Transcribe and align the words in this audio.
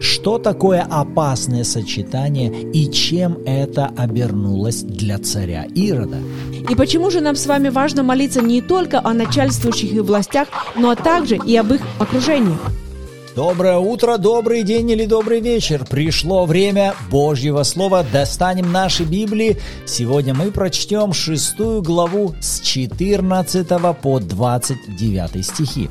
что 0.00 0.38
такое 0.38 0.82
опасное 0.82 1.64
сочетание 1.64 2.50
и 2.72 2.90
чем 2.90 3.38
это 3.44 3.90
обернулось 3.96 4.82
для 4.82 5.18
царя 5.18 5.64
Ирода. 5.74 6.18
И 6.68 6.74
почему 6.74 7.10
же 7.10 7.20
нам 7.20 7.36
с 7.36 7.46
вами 7.46 7.68
важно 7.68 8.02
молиться 8.02 8.40
не 8.40 8.60
только 8.60 9.00
о 9.02 9.12
начальствующих 9.12 9.92
и 9.92 10.00
властях, 10.00 10.48
но 10.76 10.94
также 10.94 11.36
и 11.36 11.56
об 11.56 11.72
их 11.72 11.80
окружении? 11.98 12.56
Доброе 13.34 13.78
утро, 13.78 14.16
добрый 14.16 14.62
день 14.62 14.88
или 14.92 15.06
добрый 15.06 15.40
вечер. 15.40 15.84
Пришло 15.84 16.44
время 16.44 16.94
Божьего 17.10 17.64
Слова. 17.64 18.06
Достанем 18.12 18.70
наши 18.70 19.02
Библии. 19.02 19.56
Сегодня 19.86 20.34
мы 20.34 20.52
прочтем 20.52 21.12
шестую 21.12 21.82
главу 21.82 22.36
с 22.40 22.60
14 22.60 23.66
по 24.00 24.20
29 24.20 25.44
стихи. 25.44 25.90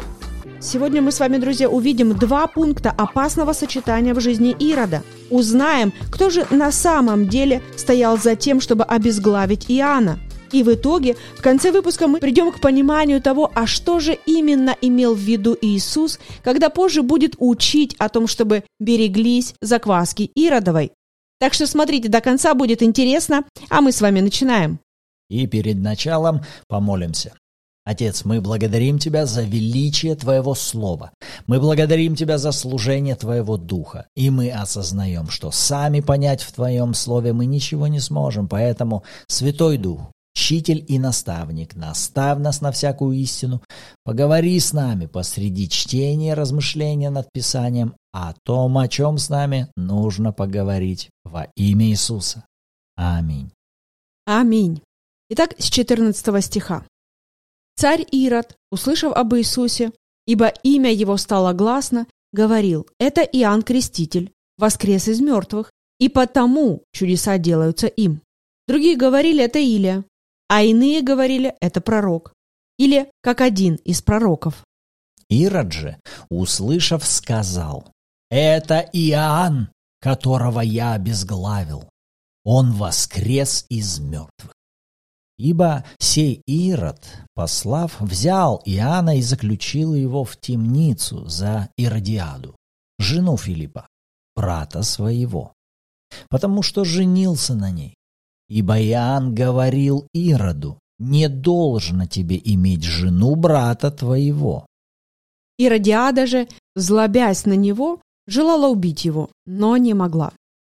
Сегодня 0.63 1.01
мы 1.01 1.11
с 1.11 1.19
вами, 1.19 1.39
друзья, 1.39 1.69
увидим 1.69 2.17
два 2.17 2.47
пункта 2.47 2.89
опасного 2.91 3.51
сочетания 3.51 4.13
в 4.13 4.21
жизни 4.21 4.55
Ирода. 4.57 5.03
Узнаем, 5.29 5.91
кто 6.09 6.29
же 6.29 6.47
на 6.51 6.71
самом 6.71 7.27
деле 7.27 7.61
стоял 7.75 8.17
за 8.17 8.37
тем, 8.37 8.61
чтобы 8.61 8.85
обезглавить 8.85 9.65
Иоанна. 9.69 10.19
И 10.53 10.63
в 10.63 10.73
итоге, 10.73 11.17
в 11.37 11.41
конце 11.41 11.73
выпуска 11.73 12.07
мы 12.07 12.19
придем 12.21 12.49
к 12.49 12.61
пониманию 12.61 13.21
того, 13.21 13.51
а 13.53 13.67
что 13.67 13.99
же 13.99 14.17
именно 14.25 14.73
имел 14.79 15.15
в 15.15 15.19
виду 15.19 15.57
Иисус, 15.61 16.17
когда 16.43 16.69
позже 16.69 17.01
будет 17.01 17.35
учить 17.39 17.93
о 17.99 18.07
том, 18.07 18.27
чтобы 18.27 18.63
береглись 18.79 19.55
закваски 19.61 20.31
Иродовой. 20.33 20.93
Так 21.41 21.53
что 21.53 21.67
смотрите, 21.67 22.07
до 22.07 22.21
конца 22.21 22.53
будет 22.53 22.81
интересно, 22.81 23.43
а 23.69 23.81
мы 23.81 23.91
с 23.91 23.99
вами 23.99 24.21
начинаем. 24.21 24.79
И 25.29 25.45
перед 25.45 25.75
началом 25.75 26.39
помолимся. 26.69 27.33
Отец, 27.85 28.23
мы 28.23 28.39
благодарим 28.39 28.97
Тебя 28.97 29.25
за 29.25 29.43
величие 29.43 30.15
Твоего 30.15 30.55
Слова. 30.55 31.11
Мы 31.47 31.59
благодарим 31.59 32.15
Тебя 32.15 32.37
за 32.37 32.51
служение 32.51 33.15
Твоего 33.15 33.57
Духа. 33.57 34.07
И 34.15 34.29
мы 34.29 34.51
осознаем, 34.51 35.29
что 35.29 35.51
сами 35.51 35.99
понять 35.99 36.41
в 36.41 36.53
Твоем 36.53 36.93
Слове 36.93 37.33
мы 37.33 37.45
ничего 37.45 37.87
не 37.87 37.99
сможем. 37.99 38.47
Поэтому, 38.47 39.03
Святой 39.27 39.77
Дух, 39.77 40.13
Учитель 40.35 40.83
и 40.87 40.97
наставник, 40.97 41.75
наставь 41.75 42.39
нас 42.39 42.59
на 42.59 42.71
всякую 42.71 43.15
истину, 43.17 43.61
поговори 44.03 44.59
с 44.59 44.73
нами 44.73 45.05
посреди 45.05 45.69
чтения 45.69 46.31
и 46.31 46.33
размышления 46.33 47.11
над 47.11 47.31
Писанием 47.31 47.95
о 48.11 48.33
том, 48.43 48.77
о 48.79 48.87
чем 48.87 49.19
с 49.19 49.29
нами 49.29 49.67
нужно 49.75 50.33
поговорить 50.33 51.09
во 51.23 51.47
имя 51.55 51.85
Иисуса. 51.85 52.45
Аминь. 52.95 53.51
Аминь. 54.25 54.81
Итак, 55.29 55.53
с 55.59 55.69
14 55.69 56.43
стиха. 56.43 56.83
Царь 57.75 58.05
Ирод, 58.11 58.55
услышав 58.71 59.13
об 59.13 59.35
Иисусе, 59.35 59.91
ибо 60.25 60.47
имя 60.63 60.91
его 60.91 61.17
стало 61.17 61.53
гласно, 61.53 62.07
говорил, 62.31 62.87
это 62.99 63.21
Иоанн 63.21 63.61
Креститель, 63.61 64.31
воскрес 64.57 65.07
из 65.07 65.21
мертвых, 65.21 65.71
и 65.99 66.09
потому 66.09 66.83
чудеса 66.91 67.37
делаются 67.37 67.87
им. 67.87 68.21
Другие 68.67 68.95
говорили, 68.95 69.43
это 69.43 69.59
Илия, 69.59 70.05
а 70.47 70.63
иные 70.63 71.01
говорили, 71.01 71.55
это 71.61 71.81
пророк. 71.81 72.33
Или 72.77 73.09
как 73.21 73.41
один 73.41 73.75
из 73.75 74.01
пророков. 74.01 74.63
Ирод 75.29 75.71
же, 75.71 75.97
услышав, 76.29 77.05
сказал, 77.05 77.91
«Это 78.29 78.79
Иоанн, 78.93 79.69
которого 79.99 80.59
я 80.61 80.93
обезглавил. 80.93 81.89
Он 82.43 82.71
воскрес 82.73 83.65
из 83.69 83.99
мертвых». 83.99 84.53
Ибо 85.43 85.83
сей 85.99 86.41
Ирод, 86.47 87.03
послав, 87.35 87.99
взял 87.99 88.61
Иоанна 88.63 89.17
и 89.17 89.21
заключил 89.21 89.93
его 89.93 90.23
в 90.23 90.37
темницу 90.37 91.27
за 91.27 91.67
Иродиаду, 91.75 92.55
жену 92.97 93.35
Филиппа, 93.35 93.85
брата 94.37 94.83
своего, 94.83 95.51
потому 96.29 96.63
что 96.63 96.85
женился 96.85 97.55
на 97.55 97.71
ней. 97.71 97.93
Ибо 98.47 98.81
Иоанн 98.81 99.35
говорил 99.35 100.07
Ироду, 100.13 100.79
не 100.97 101.27
должно 101.27 102.05
тебе 102.05 102.39
иметь 102.45 102.83
жену 102.83 103.35
брата 103.35 103.91
твоего. 103.91 104.65
Иродиада 105.57 106.25
же, 106.25 106.47
злобясь 106.77 107.45
на 107.45 107.57
него, 107.57 107.99
желала 108.27 108.69
убить 108.69 109.03
его, 109.03 109.29
но 109.45 109.75
не 109.75 109.93
могла. 109.93 110.31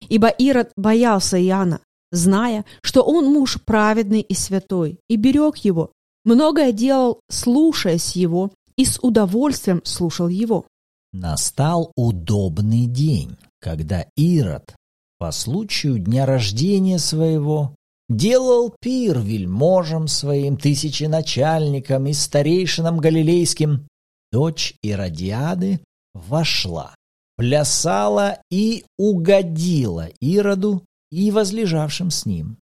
Ибо 0.08 0.26
Ирод 0.26 0.72
боялся 0.76 1.40
Иоанна, 1.40 1.80
зная, 2.10 2.64
что 2.82 3.02
он 3.02 3.26
муж 3.26 3.58
праведный 3.64 4.20
и 4.20 4.34
святой, 4.34 4.98
и 5.08 5.16
берег 5.16 5.56
его, 5.58 5.92
многое 6.24 6.72
делал, 6.72 7.20
слушаясь 7.28 8.16
его, 8.16 8.50
и 8.76 8.84
с 8.84 8.98
удовольствием 9.00 9.80
слушал 9.84 10.28
его. 10.28 10.66
Настал 11.12 11.92
удобный 11.96 12.86
день, 12.86 13.36
когда 13.60 14.06
Ирод 14.16 14.74
по 15.18 15.32
случаю 15.32 15.98
дня 15.98 16.26
рождения 16.26 16.98
своего 16.98 17.74
делал 18.08 18.74
пир 18.80 19.18
вельможам 19.18 20.08
своим, 20.08 20.56
тысяченачальникам 20.56 22.06
и 22.06 22.12
старейшинам 22.12 22.98
галилейским. 22.98 23.88
Дочь 24.30 24.74
Иродиады 24.82 25.80
вошла, 26.12 26.94
плясала 27.36 28.38
и 28.50 28.84
угодила 28.98 30.08
Ироду 30.20 30.82
и 31.10 31.30
возлежавшим 31.30 32.10
с 32.10 32.26
ним. 32.26 32.58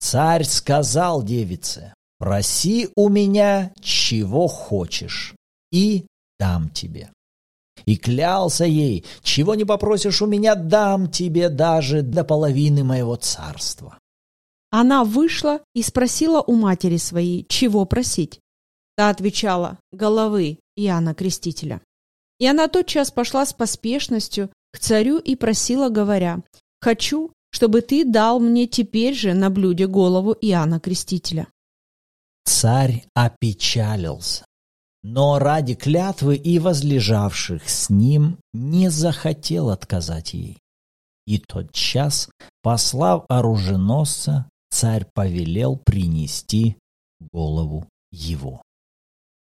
Царь 0.00 0.44
сказал 0.44 1.22
девице, 1.22 1.94
«Проси 2.18 2.88
у 2.96 3.08
меня, 3.08 3.72
чего 3.80 4.46
хочешь, 4.48 5.34
и 5.72 6.06
дам 6.38 6.70
тебе» 6.70 7.10
и 7.86 7.96
клялся 7.96 8.64
ей, 8.64 9.04
«Чего 9.22 9.54
не 9.54 9.64
попросишь 9.64 10.22
у 10.22 10.26
меня, 10.26 10.54
дам 10.54 11.10
тебе 11.10 11.48
даже 11.48 12.02
до 12.02 12.24
половины 12.24 12.84
моего 12.84 13.16
царства». 13.16 13.98
Она 14.70 15.04
вышла 15.04 15.60
и 15.74 15.82
спросила 15.82 16.40
у 16.40 16.54
матери 16.54 16.96
своей, 16.96 17.44
чего 17.48 17.84
просить. 17.84 18.40
Та 18.96 19.10
отвечала, 19.10 19.78
головы 19.92 20.58
Иоанна 20.76 21.14
Крестителя. 21.14 21.80
И 22.40 22.46
она 22.46 22.68
тотчас 22.68 23.10
пошла 23.10 23.46
с 23.46 23.52
поспешностью 23.52 24.50
к 24.72 24.78
царю 24.78 25.18
и 25.18 25.36
просила, 25.36 25.88
говоря, 25.88 26.42
«Хочу, 26.80 27.30
чтобы 27.54 27.80
ты 27.80 28.04
дал 28.04 28.40
мне 28.40 28.66
теперь 28.66 29.14
же 29.14 29.32
на 29.32 29.48
блюде 29.48 29.86
голову 29.86 30.32
Иоанна 30.32 30.80
Крестителя». 30.80 31.46
Царь 32.44 33.04
опечалился 33.14 34.44
но 35.04 35.38
ради 35.38 35.74
клятвы 35.74 36.34
и 36.36 36.58
возлежавших 36.58 37.68
с 37.68 37.90
ним 37.90 38.38
не 38.54 38.88
захотел 38.88 39.68
отказать 39.68 40.32
ей. 40.32 40.58
И 41.26 41.38
тот 41.38 41.72
час, 41.72 42.30
послав 42.62 43.26
оруженосца, 43.28 44.48
царь 44.70 45.06
повелел 45.12 45.76
принести 45.76 46.78
голову 47.32 47.86
его. 48.10 48.62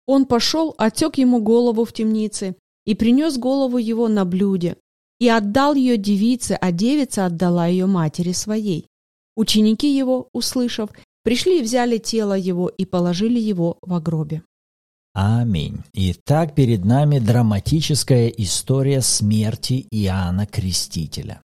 Он 0.07 0.25
пошел, 0.25 0.73
отек 0.79 1.19
ему 1.19 1.41
голову 1.41 1.85
в 1.85 1.93
темнице 1.93 2.55
и 2.85 2.95
принес 2.95 3.37
голову 3.37 3.77
его 3.77 4.07
на 4.07 4.25
блюде, 4.25 4.77
и 5.21 5.29
отдал 5.29 5.75
ее 5.75 5.97
девице, 5.97 6.57
а 6.59 6.71
девица 6.71 7.27
отдала 7.27 7.67
ее 7.67 7.85
матери 7.85 8.31
своей. 8.31 8.87
Ученики 9.35 9.95
его, 9.95 10.29
услышав, 10.33 10.89
пришли 11.23 11.59
и 11.59 11.63
взяли 11.63 11.99
тело 11.99 12.33
его 12.33 12.69
и 12.69 12.85
положили 12.85 13.39
его 13.39 13.77
в 13.83 14.01
гробе. 14.01 14.41
Аминь. 15.13 15.83
Итак, 15.93 16.55
перед 16.55 16.85
нами 16.85 17.19
драматическая 17.19 18.29
история 18.29 19.01
смерти 19.01 19.85
Иоанна 19.91 20.47
Крестителя. 20.47 21.39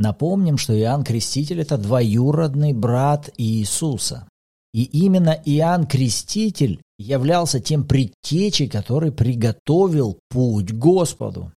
Напомним, 0.00 0.58
что 0.58 0.76
Иоанн 0.76 1.04
Креститель– 1.04 1.60
это 1.60 1.78
двоюродный 1.78 2.72
брат 2.72 3.30
Иисуса. 3.36 4.28
И 4.74 4.82
именно 4.82 5.40
Иоанн 5.44 5.86
Креститель 5.86 6.80
являлся 6.98 7.60
тем 7.60 7.84
предтечей, 7.86 8.68
который 8.68 9.12
приготовил 9.12 10.18
путь 10.30 10.72
Господу. 10.72 11.52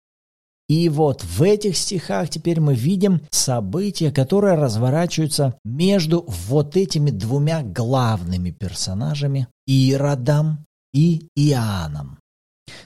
И 0.70 0.88
вот 0.88 1.24
в 1.24 1.42
этих 1.42 1.76
стихах 1.76 2.30
теперь 2.30 2.60
мы 2.60 2.76
видим 2.76 3.22
события, 3.32 4.12
которые 4.12 4.54
разворачиваются 4.54 5.58
между 5.64 6.24
вот 6.46 6.76
этими 6.76 7.10
двумя 7.10 7.64
главными 7.64 8.52
персонажами– 8.52 9.48
Иродом 9.66 10.64
и 10.94 11.26
Иоанном. 11.34 12.20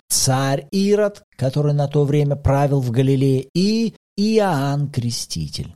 Царь 0.09 0.67
Ирод, 0.71 1.25
который 1.37 1.75
на 1.75 1.87
то 1.87 2.07
время 2.07 2.37
правил 2.37 2.81
в 2.81 2.91
Галилее, 2.91 3.49
и 3.55 3.95
Иоанн 4.17 4.91
Креститель. 4.91 5.75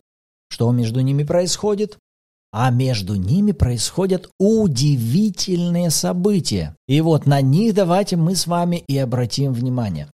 Что 0.50 0.72
между 0.72 1.00
ними 1.00 1.24
происходит? 1.24 1.98
А 2.54 2.70
между 2.70 3.16
ними 3.16 3.52
происходят 3.52 4.30
удивительные 4.40 5.90
события. 5.90 6.74
И 6.86 7.02
вот 7.02 7.26
на 7.26 7.42
них 7.42 7.74
давайте 7.74 8.16
мы 8.16 8.34
с 8.34 8.46
вами 8.46 8.82
и 8.88 8.96
обратим 8.96 9.52
внимание. 9.52 10.08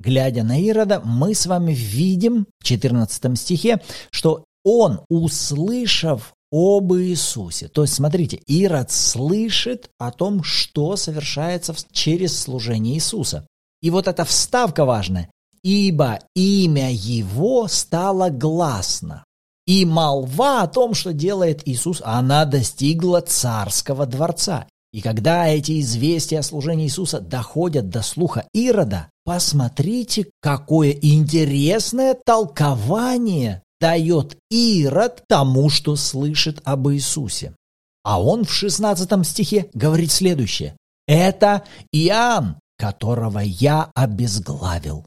Глядя 0.00 0.42
на 0.42 0.58
Ирода, 0.58 1.00
мы 1.04 1.34
с 1.34 1.44
вами 1.44 1.72
видим 1.74 2.46
в 2.58 2.64
14 2.64 3.38
стихе, 3.38 3.82
что 4.10 4.44
он, 4.64 5.00
услышав 5.10 6.32
об 6.50 6.94
Иисусе. 6.94 7.68
То 7.68 7.82
есть, 7.82 7.94
смотрите, 7.94 8.40
Ирод 8.46 8.90
слышит 8.90 9.90
о 9.98 10.10
том, 10.10 10.42
что 10.42 10.96
совершается 10.96 11.74
через 11.92 12.36
служение 12.38 12.94
Иисуса. 12.94 13.46
И 13.82 13.90
вот 13.90 14.08
эта 14.08 14.24
вставка 14.24 14.84
важная. 14.84 15.30
ибо 15.62 16.18
имя 16.34 16.90
его 16.90 17.68
стало 17.68 18.30
гласно. 18.30 19.24
И 19.66 19.84
молва 19.84 20.62
о 20.62 20.68
том, 20.68 20.94
что 20.94 21.12
делает 21.12 21.68
Иисус, 21.68 22.00
она 22.02 22.46
достигла 22.46 23.20
царского 23.20 24.06
дворца. 24.06 24.66
И 24.92 25.02
когда 25.02 25.46
эти 25.46 25.80
известия 25.80 26.40
о 26.40 26.42
служении 26.42 26.86
Иисуса 26.86 27.20
доходят 27.20 27.90
до 27.90 28.02
слуха 28.02 28.48
Ирода, 28.54 29.10
посмотрите, 29.30 30.28
какое 30.40 30.90
интересное 30.90 32.14
толкование 32.14 33.62
дает 33.80 34.36
Ирод 34.50 35.22
тому, 35.28 35.70
что 35.70 35.94
слышит 35.94 36.60
об 36.64 36.88
Иисусе. 36.88 37.54
А 38.02 38.20
он 38.20 38.44
в 38.44 38.50
16 38.50 39.24
стихе 39.24 39.70
говорит 39.72 40.10
следующее. 40.10 40.76
«Это 41.06 41.62
Иоанн, 41.92 42.58
которого 42.76 43.38
я 43.38 43.92
обезглавил. 43.94 45.06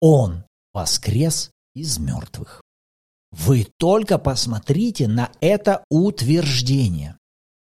Он 0.00 0.42
воскрес 0.72 1.50
из 1.74 1.98
мертвых». 1.98 2.62
Вы 3.30 3.66
только 3.76 4.16
посмотрите 4.16 5.06
на 5.06 5.30
это 5.42 5.84
утверждение. 5.90 7.18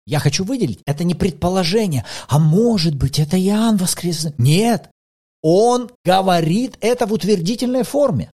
Я 0.06 0.20
хочу 0.20 0.44
выделить, 0.44 0.84
это 0.86 1.04
не 1.04 1.16
предположение, 1.16 2.06
а 2.28 2.38
может 2.38 2.96
быть, 2.96 3.18
это 3.18 3.36
Иоанн 3.36 3.78
воскрес. 3.78 4.28
Нет, 4.38 4.92
он 5.42 5.90
говорит 6.06 6.78
это 6.82 7.06
в 7.06 7.14
утвердительной 7.14 7.84
форме. 7.84 8.32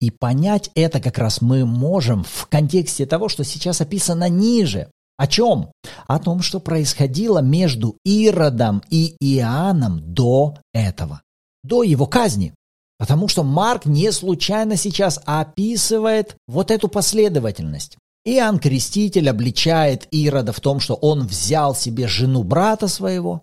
И 0.00 0.10
понять 0.10 0.70
это 0.74 1.00
как 1.00 1.18
раз 1.18 1.40
мы 1.40 1.64
можем 1.64 2.24
в 2.24 2.46
контексте 2.48 3.06
того, 3.06 3.28
что 3.28 3.44
сейчас 3.44 3.80
описано 3.80 4.28
ниже. 4.28 4.90
О 5.16 5.28
чем? 5.28 5.70
О 6.08 6.18
том, 6.18 6.42
что 6.42 6.58
происходило 6.58 7.38
между 7.38 7.96
Иродом 8.04 8.82
и 8.90 9.14
Иоанном 9.20 10.14
до 10.14 10.56
этого, 10.72 11.22
до 11.62 11.84
его 11.84 12.06
казни. 12.06 12.52
Потому 12.98 13.28
что 13.28 13.44
Марк 13.44 13.86
не 13.86 14.10
случайно 14.10 14.76
сейчас 14.76 15.20
описывает 15.24 16.36
вот 16.48 16.70
эту 16.70 16.88
последовательность. 16.88 17.96
Иоанн 18.24 18.58
Креститель 18.58 19.28
обличает 19.28 20.06
Ирода 20.12 20.52
в 20.52 20.60
том, 20.60 20.80
что 20.80 20.94
он 20.94 21.26
взял 21.26 21.74
себе 21.74 22.06
жену 22.06 22.44
брата 22.44 22.88
своего. 22.88 23.42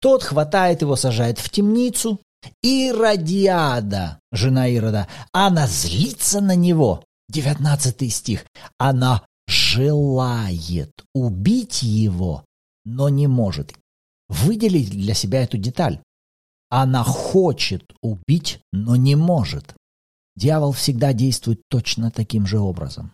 Тот 0.00 0.22
хватает 0.22 0.82
его, 0.82 0.96
сажает 0.96 1.38
в 1.38 1.50
темницу. 1.50 2.20
Иродиада, 2.62 4.18
жена 4.32 4.66
Ирода, 4.68 5.08
она 5.32 5.66
злится 5.66 6.40
на 6.40 6.54
него. 6.54 7.04
19 7.30 8.12
стих. 8.12 8.44
Она 8.78 9.24
желает 9.46 10.92
убить 11.14 11.82
его, 11.82 12.44
но 12.84 13.08
не 13.08 13.26
может. 13.26 13.74
Выделить 14.28 14.90
для 14.90 15.14
себя 15.14 15.42
эту 15.42 15.58
деталь. 15.58 16.00
Она 16.70 17.02
хочет 17.04 17.84
убить, 18.02 18.60
но 18.72 18.96
не 18.96 19.16
может. 19.16 19.74
Дьявол 20.36 20.72
всегда 20.72 21.12
действует 21.12 21.60
точно 21.68 22.10
таким 22.10 22.46
же 22.46 22.58
образом. 22.58 23.12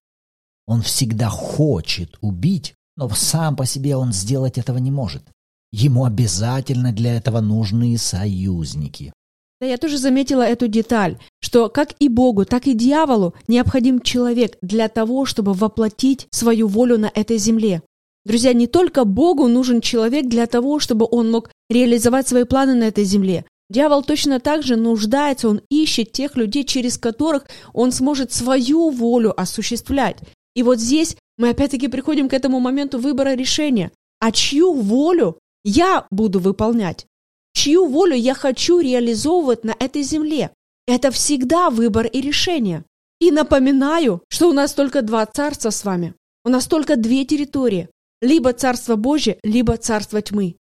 Он 0.66 0.82
всегда 0.82 1.28
хочет 1.28 2.16
убить, 2.20 2.74
но 2.96 3.08
сам 3.10 3.56
по 3.56 3.66
себе 3.66 3.96
он 3.96 4.12
сделать 4.12 4.56
этого 4.56 4.78
не 4.78 4.90
может. 4.90 5.24
Ему 5.72 6.04
обязательно 6.04 6.92
для 6.92 7.16
этого 7.16 7.40
нужны 7.40 7.96
союзники. 7.96 9.12
Да, 9.60 9.66
я 9.66 9.76
тоже 9.76 9.98
заметила 9.98 10.42
эту 10.42 10.68
деталь, 10.68 11.18
что 11.40 11.68
как 11.68 11.94
и 11.98 12.08
Богу, 12.08 12.44
так 12.44 12.66
и 12.66 12.74
дьяволу 12.74 13.34
необходим 13.46 14.00
человек 14.00 14.56
для 14.62 14.88
того, 14.88 15.26
чтобы 15.26 15.52
воплотить 15.52 16.26
свою 16.30 16.66
волю 16.66 16.98
на 16.98 17.10
этой 17.14 17.36
земле. 17.36 17.82
Друзья, 18.24 18.52
не 18.52 18.66
только 18.66 19.04
Богу 19.04 19.48
нужен 19.48 19.80
человек 19.80 20.28
для 20.28 20.46
того, 20.46 20.78
чтобы 20.78 21.06
он 21.10 21.30
мог 21.30 21.50
реализовать 21.68 22.26
свои 22.26 22.44
планы 22.44 22.74
на 22.74 22.84
этой 22.84 23.04
земле. 23.04 23.44
Дьявол 23.70 24.02
точно 24.02 24.40
так 24.40 24.62
же 24.62 24.76
нуждается, 24.76 25.48
он 25.48 25.60
ищет 25.70 26.10
тех 26.12 26.36
людей, 26.36 26.64
через 26.64 26.98
которых 26.98 27.46
он 27.72 27.92
сможет 27.92 28.32
свою 28.32 28.90
волю 28.90 29.38
осуществлять. 29.38 30.16
И 30.56 30.62
вот 30.62 30.80
здесь 30.80 31.16
мы 31.38 31.50
опять-таки 31.50 31.88
приходим 31.88 32.28
к 32.28 32.34
этому 32.34 32.60
моменту 32.60 32.98
выбора 32.98 33.34
решения. 33.34 33.92
А 34.18 34.32
чью 34.32 34.72
волю 34.72 35.38
я 35.64 36.06
буду 36.10 36.40
выполнять? 36.40 37.06
Чью 37.52 37.86
волю 37.86 38.14
я 38.14 38.34
хочу 38.34 38.80
реализовывать 38.80 39.64
на 39.64 39.74
этой 39.78 40.02
земле? 40.02 40.50
Это 40.86 41.10
всегда 41.10 41.70
выбор 41.70 42.06
и 42.06 42.20
решение. 42.20 42.84
И 43.20 43.30
напоминаю, 43.30 44.22
что 44.28 44.48
у 44.48 44.52
нас 44.52 44.72
только 44.72 45.02
два 45.02 45.26
царства 45.26 45.70
с 45.70 45.84
вами. 45.84 46.14
У 46.44 46.48
нас 46.48 46.66
только 46.66 46.96
две 46.96 47.24
территории 47.24 47.88
либо 48.20 48.52
Царство 48.52 48.96
Божье, 48.96 49.38
либо 49.42 49.76
Царство 49.76 50.20
тьмы. 50.20 50.56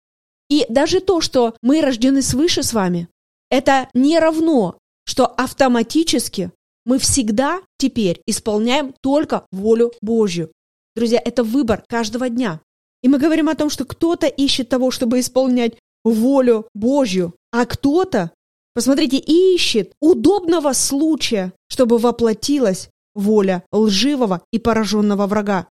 И 0.50 0.66
даже 0.70 1.02
то, 1.02 1.22
что 1.22 1.56
мы 1.62 1.82
рождены 1.82 2.22
свыше 2.22 2.64
с 2.64 2.74
вами, 2.74 3.10
это 3.50 3.90
не 3.94 4.20
равно, 4.20 4.78
что 5.06 5.26
автоматически 5.26 6.52
мы 6.86 7.00
всегда 7.00 7.62
теперь 7.78 8.22
исполняем 8.26 8.94
только 9.02 9.46
волю 9.52 9.92
Божью. 10.02 10.52
Друзья, 10.96 11.22
это 11.24 11.44
выбор 11.44 11.84
каждого 11.88 12.30
дня. 12.30 12.62
И 13.04 13.08
мы 13.08 13.20
говорим 13.20 13.50
о 13.50 13.56
том, 13.56 13.70
что 13.70 13.86
кто-то 13.86 14.28
ищет 14.28 14.70
того, 14.70 14.92
чтобы 14.92 15.20
исполнять 15.20 15.74
волю 16.04 16.68
Божью, 16.74 17.34
а 17.52 17.66
кто-то, 17.66 18.32
посмотрите, 18.74 19.18
ищет 19.18 19.94
удобного 20.00 20.74
случая, 20.74 21.54
чтобы 21.70 21.98
воплотилась 21.98 22.90
воля 23.14 23.64
лживого 23.72 24.42
и 24.52 24.60
пораженного 24.60 25.28
врага. 25.28 25.68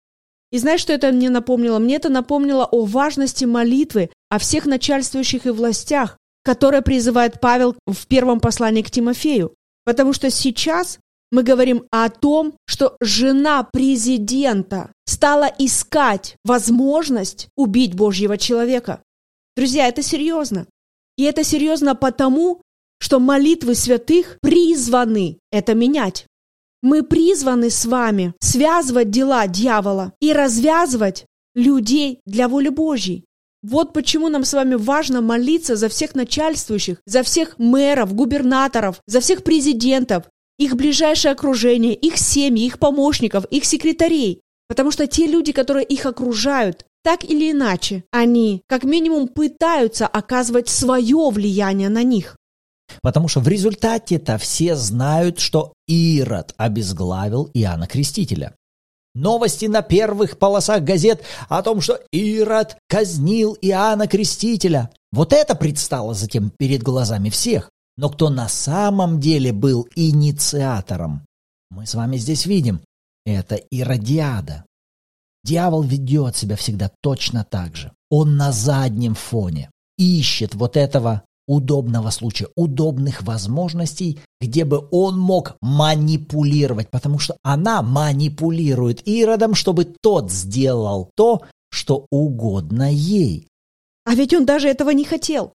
И 0.53 0.59
знаешь, 0.59 0.81
что 0.81 0.93
это 0.93 1.11
мне 1.13 1.31
напомнило? 1.31 1.79
Мне 1.79 1.97
это 1.97 2.09
напомнило 2.09 2.65
о 2.65 2.85
важности 2.85 3.45
молитвы, 3.45 4.11
о 4.29 4.39
всех 4.39 4.67
начальствующих 4.67 5.47
и 5.47 5.51
властях, 5.51 6.17
которые 6.45 6.83
призывает 6.83 7.41
Павел 7.41 7.75
в 7.87 8.07
первом 8.07 8.41
послании 8.41 8.83
к 8.83 8.91
Тимофею. 8.91 9.55
Потому 9.85 10.13
что 10.13 10.31
сейчас 10.31 10.99
мы 11.31 11.43
говорим 11.43 11.85
о 11.91 12.09
том, 12.09 12.55
что 12.67 12.97
жена 13.01 13.63
президента 13.65 14.93
стала 15.07 15.51
искать 15.59 16.37
возможность 16.45 17.49
убить 17.57 17.95
Божьего 17.95 18.39
человека. 18.39 19.03
Друзья, 19.57 19.89
это 19.89 20.03
серьезно. 20.03 20.67
И 21.17 21.25
это 21.25 21.43
серьезно 21.45 21.95
потому, 21.95 22.61
что 23.01 23.19
молитвы 23.21 23.75
святых 23.75 24.39
призваны 24.41 25.39
это 25.51 25.75
менять. 25.75 26.27
Мы 26.83 27.03
призваны 27.03 27.71
с 27.71 27.85
вами 27.87 28.35
связывать 28.41 29.11
дела 29.11 29.47
дьявола 29.47 30.13
и 30.21 30.33
развязывать 30.33 31.27
людей 31.55 32.21
для 32.27 32.49
воли 32.49 32.69
Божьей. 32.69 33.25
Вот 33.63 33.93
почему 33.93 34.29
нам 34.29 34.45
с 34.45 34.53
вами 34.53 34.75
важно 34.75 35.21
молиться 35.21 35.75
за 35.75 35.89
всех 35.89 36.15
начальствующих, 36.15 36.99
за 37.07 37.23
всех 37.23 37.59
мэров, 37.59 38.15
губернаторов, 38.15 39.01
за 39.07 39.21
всех 39.21 39.43
президентов, 39.43 40.25
их 40.59 40.77
ближайшее 40.77 41.33
окружение, 41.33 41.95
их 41.95 42.19
семьи, 42.19 42.65
их 42.65 42.79
помощников, 42.79 43.45
их 43.47 43.65
секретарей. 43.65 44.41
Потому 44.69 44.91
что 44.91 45.07
те 45.07 45.27
люди, 45.27 45.53
которые 45.53 45.85
их 45.85 46.07
окружают, 46.07 46.85
так 47.05 47.25
или 47.25 47.53
иначе, 47.53 48.05
они 48.11 48.63
как 48.67 48.83
минимум 48.83 49.29
пытаются 49.29 50.07
оказывать 50.07 50.69
свое 50.69 51.31
влияние 51.31 51.89
на 51.89 52.03
них. 52.03 52.37
Потому 53.03 53.29
что 53.29 53.41
в 53.41 53.49
результате-то 53.49 54.39
все 54.39 54.75
знают, 54.75 55.39
что 55.39 55.73
Ирод 55.87 56.55
обезглавил 56.57 57.51
Иоанна 57.55 57.87
Крестителя. 57.87 58.55
Новости 59.15 59.67
на 59.67 59.83
первых 59.83 60.39
полосах 60.39 60.83
газет 60.83 61.23
о 61.49 61.63
том, 61.63 61.81
что 61.81 62.01
Ирод 62.13 62.77
казнил 62.89 63.57
Иоанна 63.63 64.09
Крестителя. 64.09 64.91
Вот 65.11 65.33
это 65.33 65.55
предстало 65.55 66.13
затем 66.13 66.51
перед 66.51 66.83
глазами 66.83 67.31
всех. 67.31 67.71
Но 67.97 68.11
кто 68.11 68.29
на 68.29 68.49
самом 68.49 69.21
деле 69.21 69.53
был 69.53 69.89
инициатором, 69.95 71.27
мы 71.71 71.87
с 71.87 71.95
вами 71.95 72.17
здесь 72.17 72.47
видим. 72.47 72.81
Это 73.25 73.57
Иродиада. 73.57 74.65
Дьявол 75.45 75.83
ведет 75.83 76.37
себя 76.37 76.57
всегда 76.57 76.91
точно 77.03 77.45
так 77.45 77.77
же. 77.77 77.93
Он 78.11 78.37
на 78.37 78.53
заднем 78.53 79.15
фоне 79.15 79.71
ищет 79.97 80.55
вот 80.55 80.77
этого 80.77 81.23
удобного 81.47 82.11
случая, 82.11 82.49
удобных 82.57 83.23
возможностей, 83.23 84.21
где 84.41 84.65
бы 84.65 84.87
он 84.91 85.19
мог 85.19 85.57
манипулировать, 85.61 86.91
потому 86.91 87.19
что 87.19 87.37
она 87.43 87.83
манипулирует 87.83 89.07
Иродом, 89.07 89.55
чтобы 89.55 89.85
тот 89.85 90.31
сделал 90.31 91.11
то, 91.15 91.43
что 91.71 92.07
угодно 92.11 92.93
ей. 92.93 93.49
А 94.05 94.15
ведь 94.15 94.35
он 94.35 94.45
даже 94.47 94.69
этого 94.69 94.91
не 94.91 95.05
хотел. 95.05 95.53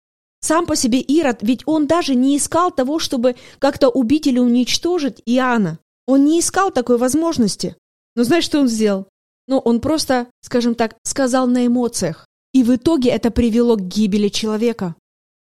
Сам 0.48 0.66
по 0.66 0.78
себе 0.78 1.02
Ирод, 1.02 1.40
ведь 1.42 1.64
он 1.66 1.88
даже 1.88 2.16
не 2.16 2.38
искал 2.38 2.72
того, 2.72 3.00
чтобы 3.00 3.36
как-то 3.60 3.90
убить 3.90 4.28
или 4.28 4.40
уничтожить 4.40 5.22
Иоанна. 5.26 5.78
Он 6.06 6.24
не 6.24 6.40
искал 6.40 6.72
такой 6.72 6.98
возможности. 6.98 7.76
Но 8.16 8.24
знаешь, 8.24 8.46
что 8.46 8.62
он 8.62 8.70
сделал? 8.70 9.08
Ну, 9.50 9.58
он 9.58 9.82
просто, 9.82 10.28
скажем 10.40 10.74
так, 10.74 10.96
сказал 11.04 11.48
на 11.48 11.68
эмоциях. 11.68 12.26
И 12.54 12.64
в 12.64 12.74
итоге 12.74 13.10
это 13.10 13.30
привело 13.30 13.76
к 13.76 13.82
гибели 13.82 14.30
человека. 14.30 14.96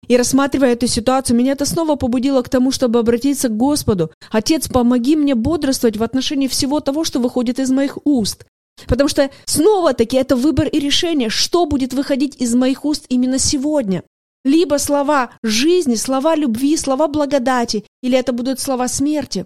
И 0.08 0.16
рассматривая 0.16 0.74
эту 0.74 0.86
ситуацию, 0.86 1.36
меня 1.36 1.54
это 1.54 1.66
снова 1.66 1.96
побудило 1.96 2.44
к 2.44 2.50
тому, 2.50 2.70
чтобы 2.70 3.00
обратиться 3.00 3.48
к 3.50 3.58
Господу. 3.58 4.12
Отец, 4.30 4.68
помоги 4.68 5.16
мне 5.16 5.34
бодрствовать 5.34 5.98
в 5.98 6.04
отношении 6.04 6.48
всего 6.48 6.80
того, 6.80 7.06
что 7.06 7.20
выходит 7.20 7.58
из 7.58 7.72
моих 7.72 7.98
уст. 8.04 8.46
Потому 8.86 9.10
что 9.10 9.32
снова-таки 9.46 10.16
это 10.16 10.36
выбор 10.36 10.68
и 10.68 10.80
решение, 10.80 11.30
что 11.30 11.66
будет 11.66 11.92
выходить 11.92 12.40
из 12.40 12.54
моих 12.54 12.86
уст 12.86 13.06
именно 13.10 13.40
сегодня. 13.40 14.04
Либо 14.44 14.78
слова 14.78 15.32
жизни, 15.44 15.96
слова 15.96 16.36
любви, 16.36 16.76
слова 16.78 17.08
благодати, 17.08 17.86
или 18.02 18.18
это 18.18 18.34
будут 18.34 18.60
слова 18.60 18.88
смерти. 18.88 19.46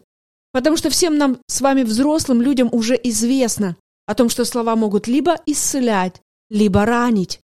Потому 0.53 0.77
что 0.77 0.89
всем 0.89 1.17
нам 1.17 1.39
с 1.47 1.61
вами, 1.61 1.83
взрослым 1.83 2.41
людям, 2.41 2.69
уже 2.71 2.99
известно 3.03 3.75
о 4.05 4.15
том, 4.15 4.29
что 4.29 4.45
слова 4.45 4.75
могут 4.75 5.07
либо 5.07 5.35
исцелять, 5.45 6.21
либо 6.49 6.85
ранить. 6.85 7.41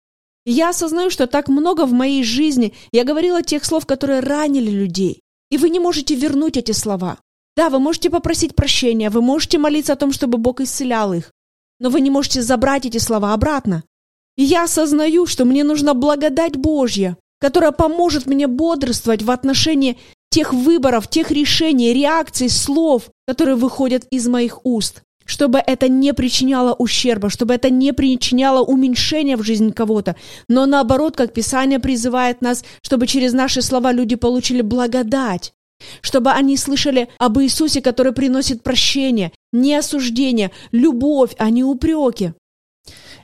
И 0.46 0.51
я 0.51 0.70
осознаю, 0.70 1.10
что 1.10 1.25
так 1.25 1.48
много 1.48 1.86
в 1.86 1.91
моей 1.91 2.24
жизни 2.24 2.74
я 2.91 3.03
говорила 3.03 3.41
тех 3.41 3.65
слов, 3.65 3.86
которые 3.86 4.20
ранили 4.20 4.70
людей. 4.70 5.22
И 5.50 5.58
вы 5.58 5.70
не 5.70 5.79
можете 5.79 6.15
вернуть 6.15 6.58
эти 6.58 6.72
слова. 6.72 7.18
Да, 7.56 7.70
вы 7.70 7.79
можете 7.79 8.10
попросить 8.10 8.56
прощения, 8.56 9.10
вы 9.10 9.22
можете 9.22 9.58
молиться 9.58 9.94
о 9.94 9.96
том, 9.96 10.12
чтобы 10.12 10.38
Бог 10.38 10.62
исцелял 10.62 11.13
их, 11.13 11.32
но 11.79 11.89
вы 11.89 12.01
не 12.01 12.10
можете 12.10 12.41
забрать 12.41 12.86
эти 12.86 13.00
слова 13.00 13.34
обратно. 13.34 13.84
И 14.38 14.44
я 14.44 14.63
осознаю, 14.63 15.25
что 15.25 15.46
мне 15.46 15.63
нужна 15.63 15.94
благодать 15.94 16.56
Божья, 16.56 17.18
которая 17.39 17.72
поможет 17.72 18.25
мне 18.25 18.48
бодрствовать 18.48 19.24
в 19.24 19.31
отношении 19.31 19.98
тех 20.29 20.53
выборов, 20.53 21.08
тех 21.08 21.31
решений, 21.31 21.93
реакций, 21.93 22.50
слов, 22.50 23.10
которые 23.27 23.55
выходят 23.55 24.05
из 24.12 24.27
моих 24.27 24.65
уст, 24.65 25.01
чтобы 25.25 25.60
это 25.60 25.88
не 25.88 26.13
причиняло 26.13 26.74
ущерба, 26.74 27.29
чтобы 27.29 27.53
это 27.53 27.69
не 27.69 27.93
причиняло 27.93 28.63
уменьшения 28.63 29.38
в 29.38 29.43
жизнь 29.43 29.72
кого-то, 29.72 30.15
но 30.48 30.65
наоборот, 30.65 31.15
как 31.15 31.34
Писание 31.34 31.79
призывает 31.79 32.41
нас, 32.41 32.63
чтобы 32.81 33.08
через 33.08 33.34
наши 33.34 33.62
слова 33.62 33.91
люди 33.91 34.15
получили 34.15 34.62
благодать, 34.62 35.53
чтобы 36.01 36.31
они 36.31 36.58
слышали 36.58 37.10
об 37.17 37.39
Иисусе, 37.39 37.81
который 37.81 38.12
приносит 38.12 38.63
прощение, 38.63 39.31
не 39.53 39.75
осуждение, 39.75 40.51
любовь, 40.72 41.36
а 41.38 41.50
не 41.50 41.63
упреки. 41.63 42.34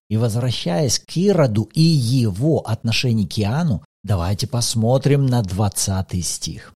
И 0.09 0.17
возвращаясь 0.17 0.99
к 0.99 1.17
Ироду 1.17 1.69
и 1.73 1.81
его 1.81 2.59
отношению 2.59 3.27
к 3.27 3.39
Иоанну, 3.39 3.83
давайте 4.05 4.47
посмотрим 4.47 5.25
на 5.25 5.41
20 5.41 6.25
стих. 6.25 6.73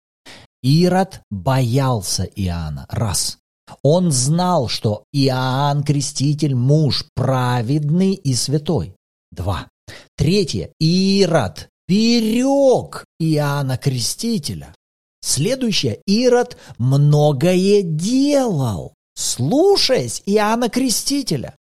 Ирод 0.61 1.21
боялся 1.29 2.23
Иоанна. 2.23 2.85
Раз. 2.89 3.37
Он 3.83 4.11
знал, 4.11 4.67
что 4.67 5.03
Иоанн 5.13 5.83
Креститель– 5.83 6.55
муж 6.55 7.05
праведный 7.13 8.13
и 8.13 8.33
святой. 8.33 8.95
Два. 9.31 9.69
Третье. 10.17 10.71
Ирод 10.79 11.69
берег 11.87 13.05
Иоанна 13.19 13.77
Крестителя. 13.77 14.75
Следующее. 15.21 16.01
Ирод 16.07 16.57
многое 16.77 17.83
делал, 17.83 18.95
слушаясь 19.15 20.23
Иоанна 20.25 20.69
Крестителя. 20.69 21.55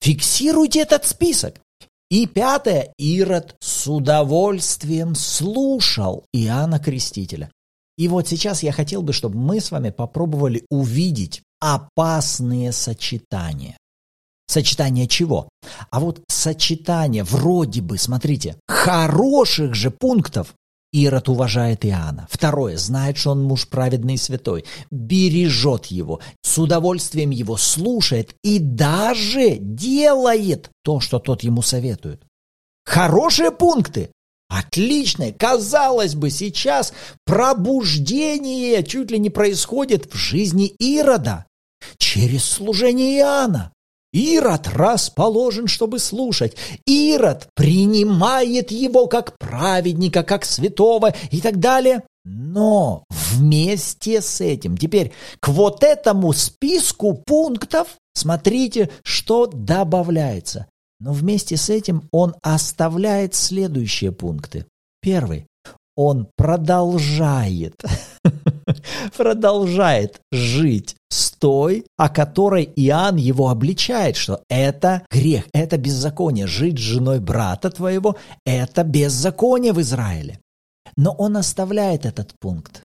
Фиксируйте 0.00 0.80
этот 0.80 1.04
список. 1.04 1.60
И 2.10 2.26
пятое. 2.26 2.92
Ирод 2.96 3.56
с 3.60 3.86
удовольствием 3.86 5.14
слушал 5.14 6.24
Иоанна 6.32 6.78
Крестителя. 6.78 7.50
И 7.98 8.08
вот 8.08 8.28
сейчас 8.28 8.62
я 8.62 8.72
хотел 8.72 9.02
бы, 9.02 9.12
чтобы 9.12 9.36
мы 9.36 9.60
с 9.60 9.70
вами 9.70 9.90
попробовали 9.90 10.64
увидеть 10.70 11.42
опасные 11.60 12.72
сочетания. 12.72 13.76
Сочетание 14.46 15.06
чего? 15.06 15.50
А 15.90 16.00
вот 16.00 16.22
сочетание 16.28 17.24
вроде 17.24 17.82
бы, 17.82 17.98
смотрите, 17.98 18.56
хороших 18.66 19.74
же 19.74 19.90
пунктов. 19.90 20.54
Ирод 20.92 21.28
уважает 21.28 21.84
Иоанна. 21.84 22.26
Второе, 22.30 22.76
знает, 22.78 23.18
что 23.18 23.32
он 23.32 23.42
муж 23.42 23.68
праведный 23.68 24.14
и 24.14 24.18
святой. 24.18 24.64
Бережет 24.90 25.86
его, 25.86 26.20
с 26.42 26.58
удовольствием 26.58 27.30
его 27.30 27.56
слушает 27.56 28.34
и 28.42 28.58
даже 28.58 29.56
делает 29.58 30.70
то, 30.82 31.00
что 31.00 31.18
тот 31.18 31.42
ему 31.42 31.62
советует. 31.62 32.22
Хорошие 32.84 33.50
пункты. 33.50 34.10
Отличное. 34.48 35.32
Казалось 35.32 36.14
бы, 36.14 36.30
сейчас 36.30 36.94
пробуждение 37.26 38.82
чуть 38.82 39.10
ли 39.10 39.18
не 39.18 39.28
происходит 39.28 40.10
в 40.12 40.16
жизни 40.16 40.68
Ирода 40.78 41.44
через 41.98 42.44
служение 42.44 43.18
Иоанна. 43.18 43.72
Ирод 44.12 44.68
расположен, 44.68 45.66
чтобы 45.66 45.98
слушать. 45.98 46.56
Ирод 46.86 47.48
принимает 47.54 48.70
его 48.70 49.06
как 49.06 49.36
праведника, 49.38 50.22
как 50.22 50.44
святого 50.44 51.14
и 51.30 51.40
так 51.40 51.58
далее. 51.58 52.02
Но 52.24 53.04
вместе 53.10 54.20
с 54.20 54.40
этим, 54.40 54.76
теперь 54.76 55.12
к 55.40 55.48
вот 55.48 55.82
этому 55.84 56.32
списку 56.32 57.14
пунктов, 57.14 57.96
смотрите, 58.14 58.90
что 59.02 59.46
добавляется. 59.46 60.66
Но 61.00 61.12
вместе 61.12 61.56
с 61.56 61.70
этим 61.70 62.08
он 62.10 62.34
оставляет 62.42 63.34
следующие 63.34 64.12
пункты. 64.12 64.66
Первый. 65.00 65.46
Он 66.00 66.28
продолжает, 66.36 67.74
продолжает 69.16 70.20
жить 70.30 70.94
с 71.10 71.32
той, 71.32 71.86
о 71.96 72.08
которой 72.08 72.72
Иоанн 72.76 73.16
его 73.16 73.48
обличает, 73.48 74.14
что 74.14 74.40
это 74.48 75.04
грех, 75.10 75.48
это 75.52 75.76
беззаконие. 75.76 76.46
Жить 76.46 76.78
с 76.78 76.82
женой 76.82 77.18
брата 77.18 77.68
твоего– 77.70 78.16
это 78.46 78.84
беззаконие 78.84 79.72
в 79.72 79.80
Израиле. 79.80 80.38
Но 80.96 81.10
он 81.10 81.36
оставляет 81.36 82.06
этот 82.06 82.32
пункт, 82.38 82.84